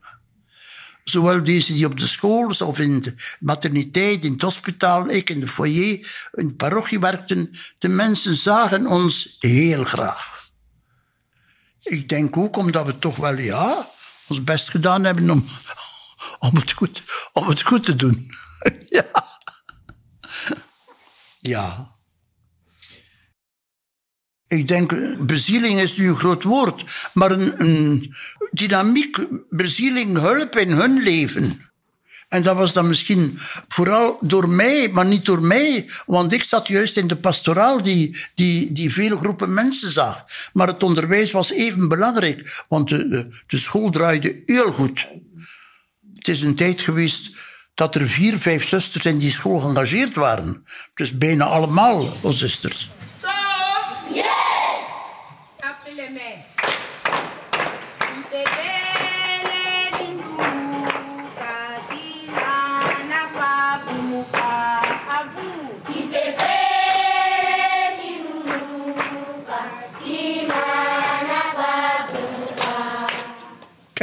Zowel 1.03 1.43
deze 1.43 1.73
die 1.73 1.85
op 1.85 1.99
de 1.99 2.07
school, 2.07 2.47
of 2.47 2.79
in 2.79 3.01
de 3.01 3.13
materniteit, 3.39 4.25
in 4.25 4.31
het 4.31 4.41
hospitaal, 4.41 5.09
ik 5.09 5.29
in 5.29 5.39
de 5.39 5.47
foyer, 5.47 6.29
in 6.33 6.47
de 6.47 6.53
parochie 6.53 6.99
werkten. 6.99 7.51
De 7.77 7.89
mensen 7.89 8.35
zagen 8.35 8.87
ons 8.87 9.35
heel 9.39 9.83
graag. 9.83 10.49
Ik 11.83 12.09
denk 12.09 12.37
ook 12.37 12.57
omdat 12.57 12.85
we 12.85 12.99
toch 12.99 13.15
wel, 13.15 13.37
ja, 13.37 13.89
ons 14.27 14.43
best 14.43 14.69
gedaan 14.69 15.03
hebben 15.03 15.29
om, 15.29 15.45
om, 16.39 16.55
het, 16.55 16.71
goed, 16.71 17.03
om 17.33 17.47
het 17.47 17.61
goed 17.61 17.83
te 17.83 17.95
doen. 17.95 18.31
ja. 18.89 19.05
Ja. 21.39 21.99
Ik 24.51 24.67
denk, 24.67 24.93
bezieling 25.25 25.79
is 25.79 25.97
nu 25.97 26.07
een 26.07 26.17
groot 26.17 26.43
woord, 26.43 26.83
maar 27.13 27.31
een, 27.31 28.15
dynamiek, 28.51 29.17
bezieling, 29.49 30.17
hulp 30.19 30.57
in 30.57 30.71
hun 30.71 31.03
leven. 31.03 31.61
En 32.27 32.41
dat 32.41 32.55
was 32.55 32.73
dan 32.73 32.87
misschien 32.87 33.37
vooral 33.67 34.17
door 34.21 34.49
mij, 34.49 34.89
maar 34.91 35.05
niet 35.05 35.25
door 35.25 35.41
mij. 35.41 35.89
Want 36.05 36.31
ik 36.31 36.43
zat 36.43 36.67
juist 36.67 36.97
in 36.97 37.07
de 37.07 37.15
pastoraal 37.15 37.81
die, 37.81 38.17
die, 38.35 38.71
die 38.71 38.93
veel 38.93 39.17
groepen 39.17 39.53
mensen 39.53 39.91
zag. 39.91 40.25
Maar 40.53 40.67
het 40.67 40.83
onderwijs 40.83 41.31
was 41.31 41.51
even 41.51 41.87
belangrijk, 41.87 42.63
want 42.67 42.89
de, 42.89 43.07
de, 43.07 43.27
de 43.47 43.57
school 43.57 43.89
draaide 43.89 44.41
heel 44.45 44.71
goed. 44.71 45.07
Het 46.15 46.27
is 46.27 46.41
een 46.41 46.55
tijd 46.55 46.81
geweest 46.81 47.35
dat 47.73 47.95
er 47.95 48.09
vier, 48.09 48.39
vijf 48.39 48.67
zusters 48.67 49.05
in 49.05 49.17
die 49.17 49.31
school 49.31 49.59
geëngageerd 49.59 50.15
waren. 50.15 50.65
Dus 50.93 51.17
bijna 51.17 51.45
allemaal 51.45 52.17
zusters. 52.23 52.89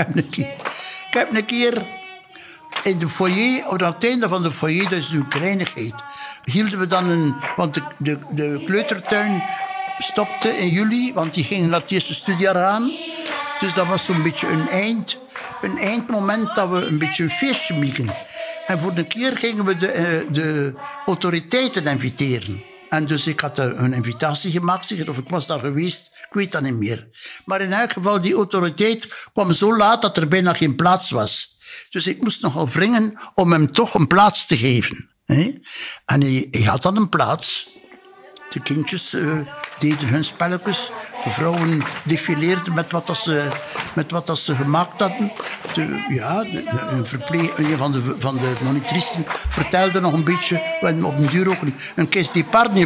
Ik 0.07 1.15
heb 1.15 1.35
een 1.35 1.45
keer 1.45 1.87
in 2.83 2.99
de 2.99 3.09
foyer, 3.09 3.69
op 3.69 3.81
het 3.81 4.05
einde 4.05 4.29
van 4.29 4.43
de 4.43 4.53
foyer, 4.53 4.89
dat 4.89 4.99
is 4.99 5.11
een 5.11 5.93
hielden 6.45 6.79
we 6.79 6.87
dan 6.87 7.09
een... 7.09 7.35
Want 7.57 7.75
de, 7.75 7.83
de, 7.99 8.19
de 8.31 8.63
kleutertuin 8.67 9.43
stopte 9.99 10.49
in 10.49 10.69
juli, 10.69 11.13
want 11.15 11.35
die 11.35 11.45
ging 11.45 11.69
naar 11.69 11.81
het 11.81 11.91
eerste 11.91 12.15
studiejaar 12.15 12.65
aan. 12.65 12.91
Dus 13.61 13.75
dat 13.75 13.87
was 13.87 14.05
zo'n 14.05 14.23
beetje 14.23 14.49
een, 14.49 14.69
eind, 14.69 15.19
een 15.61 15.79
eindmoment 15.79 16.55
dat 16.55 16.69
we 16.69 16.87
een 16.87 16.99
beetje 16.99 17.23
een 17.23 17.31
feestje 17.31 17.75
mieken. 17.75 18.09
En 18.67 18.81
voor 18.81 18.93
een 18.95 19.07
keer 19.07 19.37
gingen 19.37 19.65
we 19.65 19.77
de, 19.77 19.91
eh, 19.91 20.33
de 20.33 20.75
autoriteiten 21.07 21.87
inviteren. 21.87 22.63
En 22.89 23.07
dus 23.07 23.27
ik 23.27 23.41
had 23.41 23.59
een 23.59 23.95
invitatie 23.95 24.51
gemaakt, 24.51 25.09
of 25.09 25.19
ik 25.19 25.29
was 25.29 25.47
daar 25.47 25.59
geweest, 25.59 26.18
ik 26.29 26.35
weet 26.35 26.53
dat 26.53 26.63
niet 26.63 26.77
meer. 26.77 27.09
Maar 27.45 27.61
in 27.61 27.73
elk 27.73 27.93
geval, 27.93 28.21
die 28.21 28.35
autoriteit 28.35 29.29
kwam 29.33 29.53
zo 29.53 29.77
laat 29.77 30.03
dat 30.03 30.17
er 30.17 30.29
bijna 30.29 30.53
geen 30.53 30.77
plaats 30.77 31.11
was. 31.11 31.57
Dus 31.91 32.07
ik 32.07 32.23
moest 32.23 32.43
nogal 32.43 32.69
wringen 32.69 33.21
om 33.35 33.53
hem 33.53 33.73
toch 33.73 33.95
een 33.95 34.07
plaats 34.07 34.47
te 34.47 34.57
geven. 34.57 35.11
En 35.27 35.63
hij, 36.05 36.49
had 36.65 36.83
dan 36.83 36.97
een 36.97 37.09
plaats. 37.09 37.77
De 38.49 38.61
kindjes 38.61 39.15
uh, 39.15 39.39
deden 39.79 40.09
hun 40.09 40.25
spelletjes. 40.25 40.91
De 41.25 41.31
vrouwen 41.31 41.83
defileerden 42.05 42.75
met 42.75 42.93
wat, 42.93 43.07
dat 43.07 43.17
ze, 43.17 43.49
met 43.95 44.11
wat 44.11 44.27
dat 44.27 44.39
ze 44.39 44.55
gemaakt 44.55 45.01
hadden. 45.01 45.33
De, 45.75 46.07
ja, 46.09 46.45
een, 46.89 47.05
van 47.77 47.93
de, 47.93 48.15
van 48.19 48.35
de 48.35 48.53
monitristen 48.63 49.25
vertelde 49.49 50.01
nog 50.01 50.13
een 50.13 50.25
beetje. 50.25 50.55
We 50.55 50.87
hebben 50.87 51.05
op 51.05 51.17
een 51.17 51.27
duur 51.27 51.49
ook 51.49 51.63
een, 51.63 51.75
een 51.97 52.09
caisse 52.09 52.45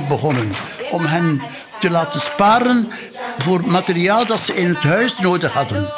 begonnen. 0.08 0.50
Om 0.90 1.04
hen 1.04 1.42
te 1.82 1.90
laten 1.90 2.20
sparen 2.20 2.90
voor 3.38 3.66
materiaal 3.66 4.26
dat 4.26 4.40
ze 4.40 4.54
in 4.54 4.68
het 4.68 4.82
huis 4.82 5.18
nodig 5.18 5.52
hadden. 5.52 5.92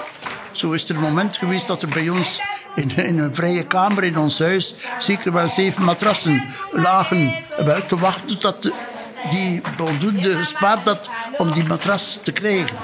Zo 0.53 0.73
is 0.73 0.89
er 0.89 0.95
een 0.95 1.01
moment 1.01 1.37
geweest 1.37 1.67
dat 1.67 1.83
er 1.83 1.89
bij 1.89 2.09
ons 2.09 2.41
in, 2.75 2.93
een 2.97 3.35
vrije 3.35 3.67
kamer 3.67 4.05
in 4.05 4.19
ons 4.19 4.39
huis 4.39 4.75
zeker 4.99 5.33
wel 5.33 5.49
zeven 5.49 5.85
matrassen 5.85 6.43
lagen 6.73 7.35
wel, 7.65 7.87
te 7.87 7.97
wachten 7.97 8.39
tot 8.39 8.73
die 9.31 9.61
voldoende 9.77 10.37
gespaard 10.37 10.85
had 10.85 11.11
om 11.37 11.51
die 11.51 11.65
matras 11.65 12.19
te 12.23 12.33
krijgen. 12.33 12.77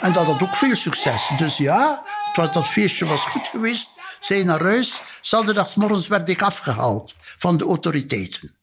En 0.00 0.12
dat 0.12 0.26
had 0.26 0.42
ook 0.42 0.54
veel 0.54 0.76
succes. 0.76 1.30
Dus 1.36 1.56
ja, 1.56 2.02
het 2.26 2.36
was, 2.36 2.50
dat 2.50 2.68
feestje 2.68 3.06
was 3.06 3.24
goed 3.24 3.46
geweest. 3.46 3.90
Zij 4.20 4.44
naar 4.44 4.62
huis. 4.62 5.00
Zaterdagsmorgens 5.20 6.06
werd 6.06 6.28
ik 6.28 6.42
afgehaald 6.42 7.14
van 7.38 7.56
de 7.56 7.64
autoriteiten. 7.64 8.54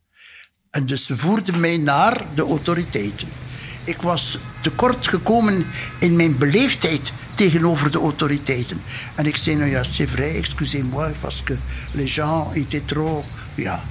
En 0.71 0.85
dus 0.85 1.05
ze 1.05 1.17
voerden 1.17 1.59
mij 1.59 1.77
naar 1.77 2.25
de 2.33 2.41
autoriteiten. 2.41 3.48
Ik 3.89 4.01
was 4.01 4.37
tekort 4.61 5.07
gekomen 5.07 5.65
in 5.99 6.15
mijn 6.15 6.37
beleefdheid 6.37 7.11
tegenover 7.33 7.91
de 7.91 7.99
autoriteiten. 7.99 8.81
En 9.15 9.25
ik 9.25 9.37
zei, 9.37 9.55
nou 9.55 9.69
ja, 9.69 9.83
c'est 9.83 10.09
vrai, 10.09 10.35
excusez-moi, 10.35 11.11
parce 11.21 11.43
que 11.43 11.55
les 11.91 12.13
gens 12.13 12.53
étaient 12.53 12.85
trop... 12.85 13.25
Ja. 13.55 13.83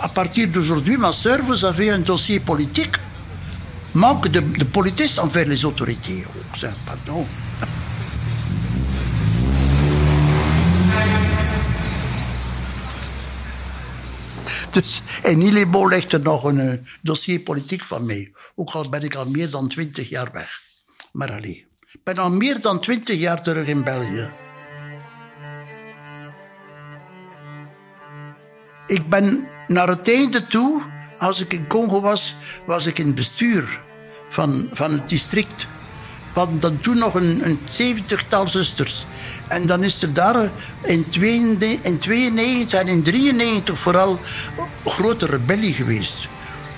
À 0.00 0.08
partir 0.08 0.48
d'aujourd'hui, 0.48 0.96
ma 0.96 1.12
sœur, 1.12 1.42
vous 1.42 1.64
avez 1.64 1.90
un 1.90 2.02
dossier 2.02 2.40
politique. 2.40 2.96
Manque 3.92 4.30
de, 4.30 4.42
de 4.58 4.64
politesse 4.64 5.18
envers 5.18 5.46
les 5.46 5.64
autorités. 5.64 6.24
Oh, 6.26 6.66
pardon. 6.84 7.26
Dus 14.78 15.02
in 15.22 15.40
Illebo 15.40 15.86
ligt 15.88 16.12
er 16.12 16.20
nog 16.20 16.44
een 16.44 16.58
uh, 16.58 16.72
dossier 17.02 17.40
politiek 17.40 17.84
van 17.84 18.06
mij. 18.06 18.32
Ook 18.54 18.70
al 18.70 18.88
ben 18.88 19.02
ik 19.02 19.14
al 19.14 19.24
meer 19.24 19.50
dan 19.50 19.68
twintig 19.68 20.08
jaar 20.08 20.28
weg. 20.32 20.60
Maar 21.12 21.30
alleen. 21.32 21.64
Ik 21.92 22.00
ben 22.04 22.18
al 22.18 22.30
meer 22.30 22.60
dan 22.60 22.80
twintig 22.80 23.18
jaar 23.18 23.42
terug 23.42 23.66
in 23.66 23.84
België. 23.84 24.32
Ik 28.86 29.08
ben 29.08 29.48
naar 29.68 29.88
het 29.88 30.08
einde 30.08 30.46
toe, 30.46 30.82
als 31.18 31.40
ik 31.40 31.52
in 31.52 31.66
Congo 31.66 32.00
was, 32.00 32.34
was 32.66 32.86
ik 32.86 32.98
in 32.98 33.06
het 33.06 33.14
bestuur 33.14 33.80
van, 34.28 34.68
van 34.72 34.92
het 34.92 35.08
district. 35.08 35.66
We 36.32 36.38
hadden 36.38 36.60
dan 36.60 36.80
toen 36.80 36.98
nog 36.98 37.14
een, 37.14 37.46
een 37.46 37.58
zeventigtal 37.64 38.48
zusters. 38.48 39.06
En 39.48 39.66
dan 39.66 39.82
is 39.82 40.02
er 40.02 40.12
daar 40.12 40.50
in 40.82 41.08
92 41.08 42.80
en 42.80 42.88
in 42.88 43.02
93 43.02 43.78
vooral 43.78 44.20
grote 44.84 45.26
rebellie 45.26 45.72
geweest. 45.72 46.28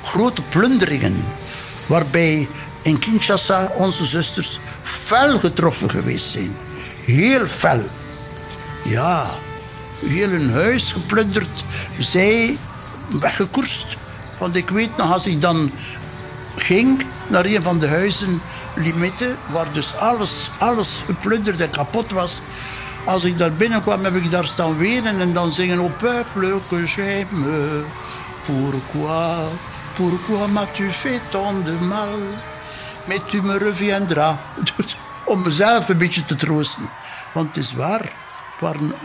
Grote 0.02 0.42
plunderingen. 0.42 1.24
Waarbij 1.87 2.48
in 2.83 2.98
Kinshasa 2.98 3.72
onze 3.76 4.04
zusters 4.04 4.59
fel 4.83 5.38
getroffen 5.38 5.90
geweest 5.90 6.30
zijn. 6.30 6.56
Heel 7.04 7.46
fel. 7.46 7.83
Ja, 8.85 9.26
heel 10.06 10.30
een 10.30 10.50
huis 10.50 10.92
geplunderd. 10.92 11.64
Zij 11.98 12.59
weggekoerst. 13.20 13.96
Want 14.38 14.56
ik 14.56 14.68
weet 14.68 14.96
nog, 14.96 15.12
als 15.12 15.26
ik 15.26 15.40
dan 15.40 15.70
ging 16.56 17.04
naar 17.28 17.44
een 17.44 17.62
van 17.62 17.78
de 17.78 17.87
huizen 17.87 18.40
Limite, 18.74 19.37
waar 19.46 19.72
dus 19.72 19.96
alles, 19.96 20.50
alles 20.59 21.02
geplunderd 21.06 21.61
en 21.61 21.70
kapot 21.70 22.11
was. 22.11 22.40
Als 23.04 23.24
ik 23.24 23.38
daar 23.38 23.52
binnenkwam, 23.52 24.04
heb 24.04 24.14
ik 24.14 24.30
daar 24.30 24.44
staan 24.46 24.76
wenen 24.76 25.20
en 25.20 25.33
dan 25.33 25.52
zingen... 25.52 25.78
Au 25.78 25.90
peuple 25.90 26.61
que 26.68 26.87
j'aime, 26.87 27.85
pourquoi, 28.44 29.48
pourquoi 29.94 30.46
m'as-tu 30.46 30.92
fait 30.92 31.20
tant 31.28 31.64
de 31.64 31.72
mal? 31.80 32.18
Mais 33.04 33.20
tu 33.26 33.42
me 33.42 33.59
reviendras. 33.59 34.37
Om 35.24 35.42
mezelf 35.42 35.88
een 35.88 35.98
beetje 35.98 36.24
te 36.24 36.37
troosten. 36.37 36.90
Want 37.33 37.54
het 37.54 37.64
is 37.64 37.72
waar, 37.72 38.12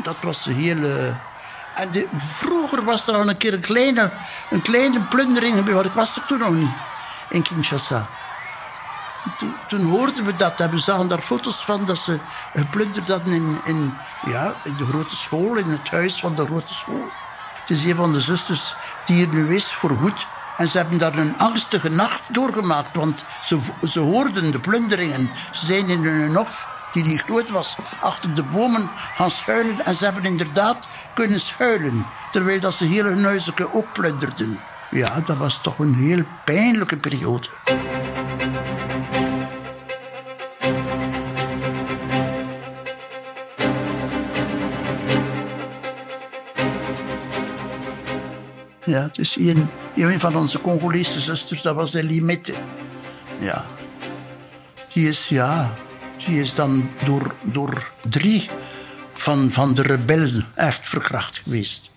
dat 0.03 0.15
was 0.21 0.43
de 0.43 0.53
hele... 0.53 1.15
En 1.75 1.89
vroeger 2.17 2.83
was 2.83 3.07
er 3.07 3.15
al 3.15 3.29
een 3.29 3.37
keer 3.37 3.53
een 3.53 3.59
kleine, 3.59 4.11
een 4.49 4.61
kleine 4.61 4.99
plundering. 4.99 5.67
Ik 5.67 5.91
was 5.93 6.15
er 6.15 6.25
toen 6.25 6.39
nog 6.39 6.53
niet, 6.53 6.69
in 7.29 7.41
Kinshasa. 7.41 8.07
Toen, 9.67 9.85
hoorden 9.85 10.25
we 10.25 10.35
dat. 10.35 10.69
We 10.69 10.77
zagen 10.77 11.07
daar 11.07 11.21
foto's 11.21 11.65
van 11.65 11.85
dat 11.85 11.97
ze 11.97 12.19
geplunderd 12.55 13.07
hadden 13.07 13.33
in, 13.33 13.57
in, 13.63 13.93
ja, 14.25 14.53
in 14.63 14.75
de 14.77 14.85
grote 14.85 15.15
school, 15.15 15.55
in 15.55 15.69
het 15.69 15.89
huis 15.89 16.19
van 16.19 16.35
de 16.35 16.45
grote 16.45 16.73
school. 16.73 17.05
Het 17.59 17.69
is 17.69 17.83
een 17.83 17.95
van 17.95 18.13
de 18.13 18.19
zusters 18.19 18.75
die 19.05 19.27
er 19.27 19.33
nu 19.33 19.55
is 19.55 19.71
voor 19.71 19.97
goed. 20.01 20.27
En 20.57 20.67
ze 20.67 20.77
hebben 20.77 20.97
daar 20.97 21.17
een 21.17 21.37
angstige 21.37 21.89
nacht 21.89 22.21
doorgemaakt, 22.27 22.95
want 22.95 23.23
ze, 23.43 23.59
ze 23.83 23.99
hoorden 23.99 24.51
de 24.51 24.59
plunderingen. 24.59 25.29
Ze 25.51 25.65
zijn 25.65 25.89
in 25.89 26.05
een 26.05 26.35
hof 26.35 26.67
die 26.93 27.03
niet 27.03 27.21
groot 27.21 27.49
was, 27.49 27.75
achter 28.01 28.33
de 28.33 28.43
bomen 28.43 28.89
gaan 29.15 29.31
schuilen. 29.31 29.85
En 29.85 29.95
ze 29.95 30.05
hebben 30.05 30.23
inderdaad 30.23 30.87
kunnen 31.13 31.39
schuilen, 31.39 32.05
terwijl 32.31 32.59
dat 32.59 32.73
ze 32.73 32.85
hele 32.85 33.21
huizen 33.23 33.73
ook 33.73 33.93
plunderden. 33.93 34.59
Ja, 34.91 35.21
dat 35.25 35.37
was 35.37 35.61
toch 35.61 35.79
een 35.79 35.95
heel 35.95 36.23
pijnlijke 36.45 36.97
periode. 36.97 37.47
Ja, 48.85 49.09
dus 49.11 49.35
een, 49.35 49.67
een 49.95 50.19
van 50.19 50.35
onze 50.35 50.61
Congolese 50.61 51.19
zusters, 51.19 51.61
dat 51.61 51.75
was 51.75 51.93
Elimette. 51.93 52.53
Ja. 53.39 53.65
Die 54.93 55.07
is, 55.07 55.27
ja, 55.27 55.75
die 56.25 56.39
is 56.39 56.55
dan 56.55 56.89
door, 57.03 57.35
door 57.43 57.91
drie 58.09 58.49
van, 59.13 59.51
van 59.51 59.73
de 59.73 59.81
rebellen 59.81 60.45
echt 60.55 60.89
verkracht 60.89 61.37
geweest. 61.37 61.89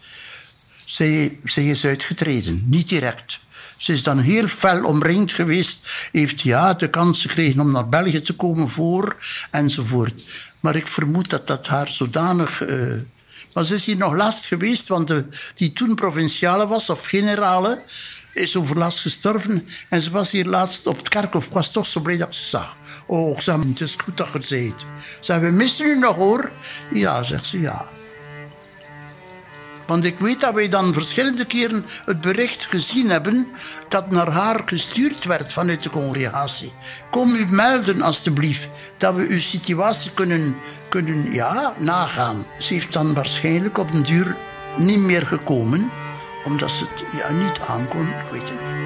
Zij, 0.84 1.38
zij 1.44 1.66
is 1.66 1.84
uitgetreden, 1.84 2.62
niet 2.66 2.88
direct. 2.88 3.40
Ze 3.76 3.92
is 3.92 4.02
dan 4.02 4.18
heel 4.18 4.48
fel 4.48 4.84
omringd 4.84 5.32
geweest. 5.32 6.08
Heeft 6.12 6.40
ja 6.40 6.74
de 6.74 6.90
kans 6.90 7.22
gekregen 7.22 7.60
om 7.60 7.70
naar 7.70 7.88
België 7.88 8.20
te 8.20 8.34
komen 8.34 8.68
voor, 8.68 9.16
enzovoort. 9.50 10.22
Maar 10.60 10.76
ik 10.76 10.88
vermoed 10.88 11.30
dat 11.30 11.46
dat 11.46 11.66
haar 11.66 11.88
zodanig... 11.88 12.68
Uh, 12.68 12.94
maar 13.54 13.64
ze 13.64 13.74
is 13.74 13.84
hier 13.84 13.96
nog 13.96 14.14
laatst 14.14 14.46
geweest, 14.46 14.88
want 14.88 15.06
de, 15.06 15.26
die 15.54 15.72
toen 15.72 15.94
provinciale 15.94 16.66
was, 16.66 16.90
of 16.90 17.04
generale, 17.04 17.82
is 18.32 18.56
overlast 18.56 19.00
gestorven. 19.00 19.68
En 19.88 20.00
ze 20.00 20.10
was 20.10 20.30
hier 20.30 20.44
laatst 20.44 20.86
op 20.86 20.96
het 20.96 21.08
kerkhof. 21.08 21.46
Ik 21.46 21.52
was 21.52 21.70
toch 21.70 21.86
zo 21.86 22.00
blij 22.00 22.16
dat 22.16 22.34
ze 22.34 22.44
zag. 22.44 22.76
Oh, 23.06 23.38
ze 23.38 23.52
het 23.52 23.80
is 23.80 23.96
goed 24.04 24.16
dat 24.16 24.26
je 24.26 24.38
het 24.38 24.46
zei. 24.46 24.74
Ze 25.20 25.38
we 25.38 25.50
missen 25.50 25.86
u 25.86 25.98
nog 25.98 26.16
hoor. 26.16 26.52
Ja, 26.92 27.22
zegt 27.22 27.46
ze, 27.46 27.60
ja. 27.60 27.97
Want 29.88 30.04
ik 30.04 30.18
weet 30.18 30.40
dat 30.40 30.54
wij 30.54 30.68
dan 30.68 30.92
verschillende 30.92 31.44
keren 31.44 31.86
het 32.04 32.20
bericht 32.20 32.64
gezien 32.64 33.10
hebben 33.10 33.48
dat 33.88 34.10
naar 34.10 34.30
haar 34.30 34.62
gestuurd 34.66 35.24
werd 35.24 35.52
vanuit 35.52 35.82
de 35.82 35.90
congregatie. 35.90 36.72
Kom 37.10 37.34
u 37.34 37.46
melden 37.50 38.02
alstublieft 38.02 38.68
dat 38.96 39.14
we 39.14 39.26
uw 39.28 39.38
situatie 39.38 40.10
kunnen, 40.10 40.56
kunnen 40.88 41.32
ja, 41.32 41.74
nagaan. 41.78 42.46
Ze 42.58 42.72
heeft 42.72 42.92
dan 42.92 43.14
waarschijnlijk 43.14 43.78
op 43.78 43.92
een 43.92 44.02
duur 44.02 44.36
niet 44.76 44.98
meer 44.98 45.26
gekomen, 45.26 45.90
omdat 46.44 46.70
ze 46.70 46.84
het 46.84 47.04
ja, 47.16 47.30
niet 47.30 47.60
aankon. 47.68 48.08
Ik 48.08 48.30
weet 48.30 48.48
het 48.48 48.50
niet. 48.50 48.76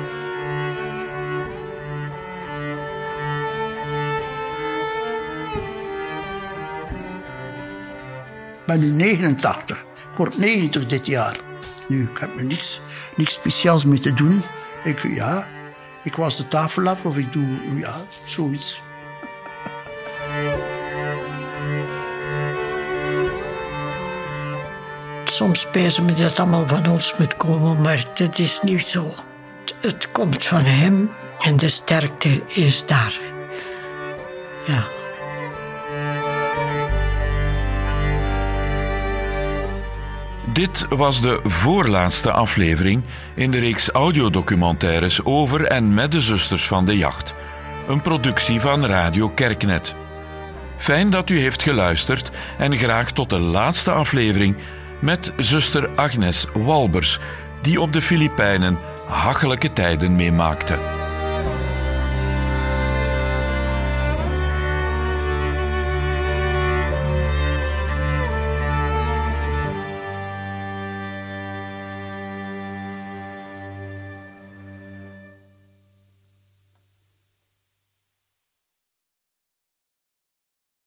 Ben 8.66 8.80
nu 8.80 8.90
89. 8.90 9.84
Ik 10.12 10.18
word 10.18 10.38
90 10.38 10.86
dit 10.86 11.06
jaar. 11.06 11.36
Nu, 11.86 12.02
ik 12.02 12.18
heb 12.18 12.36
er 12.36 12.44
niks, 12.44 12.80
niks 13.16 13.32
speciaals 13.32 13.84
mee 13.84 13.98
te 13.98 14.12
doen. 14.12 14.42
Ik, 14.84 15.14
ja, 15.14 15.48
ik 16.02 16.14
was 16.14 16.36
de 16.36 16.48
tafel 16.48 16.88
af 16.88 17.04
of 17.04 17.16
ik 17.16 17.32
doe, 17.32 17.46
ja, 17.76 17.96
zoiets. 18.24 18.82
Soms 25.24 25.60
spelen 25.60 26.06
we 26.06 26.14
dat 26.14 26.40
allemaal 26.40 26.68
van 26.68 26.86
ons 26.86 27.14
moet 27.18 27.36
komen, 27.36 27.80
maar 27.80 28.04
dat 28.14 28.38
is 28.38 28.60
niet 28.62 28.86
zo. 28.86 29.04
Het, 29.04 29.74
het 29.80 30.12
komt 30.12 30.44
van 30.44 30.62
hem 30.64 31.10
en 31.40 31.56
de 31.56 31.68
sterkte 31.68 32.42
is 32.46 32.86
daar. 32.86 33.18
Ja. 34.66 35.01
Dit 40.52 40.86
was 40.88 41.20
de 41.20 41.40
voorlaatste 41.44 42.32
aflevering 42.32 43.04
in 43.34 43.50
de 43.50 43.58
reeks 43.58 43.90
audiodocumentaires 43.90 45.24
over 45.24 45.66
en 45.66 45.94
met 45.94 46.12
de 46.12 46.20
zusters 46.20 46.66
van 46.66 46.84
de 46.86 46.96
jacht. 46.96 47.34
Een 47.88 48.02
productie 48.02 48.60
van 48.60 48.86
Radio 48.86 49.28
Kerknet. 49.28 49.94
Fijn 50.76 51.10
dat 51.10 51.30
u 51.30 51.38
heeft 51.38 51.62
geluisterd 51.62 52.30
en 52.58 52.76
graag 52.76 53.12
tot 53.12 53.30
de 53.30 53.38
laatste 53.38 53.90
aflevering 53.90 54.56
met 55.00 55.32
zuster 55.36 55.88
Agnes 55.96 56.46
Walbers, 56.54 57.18
die 57.62 57.80
op 57.80 57.92
de 57.92 58.02
Filipijnen 58.02 58.78
hachelijke 59.06 59.72
tijden 59.72 60.16
meemaakte. 60.16 61.01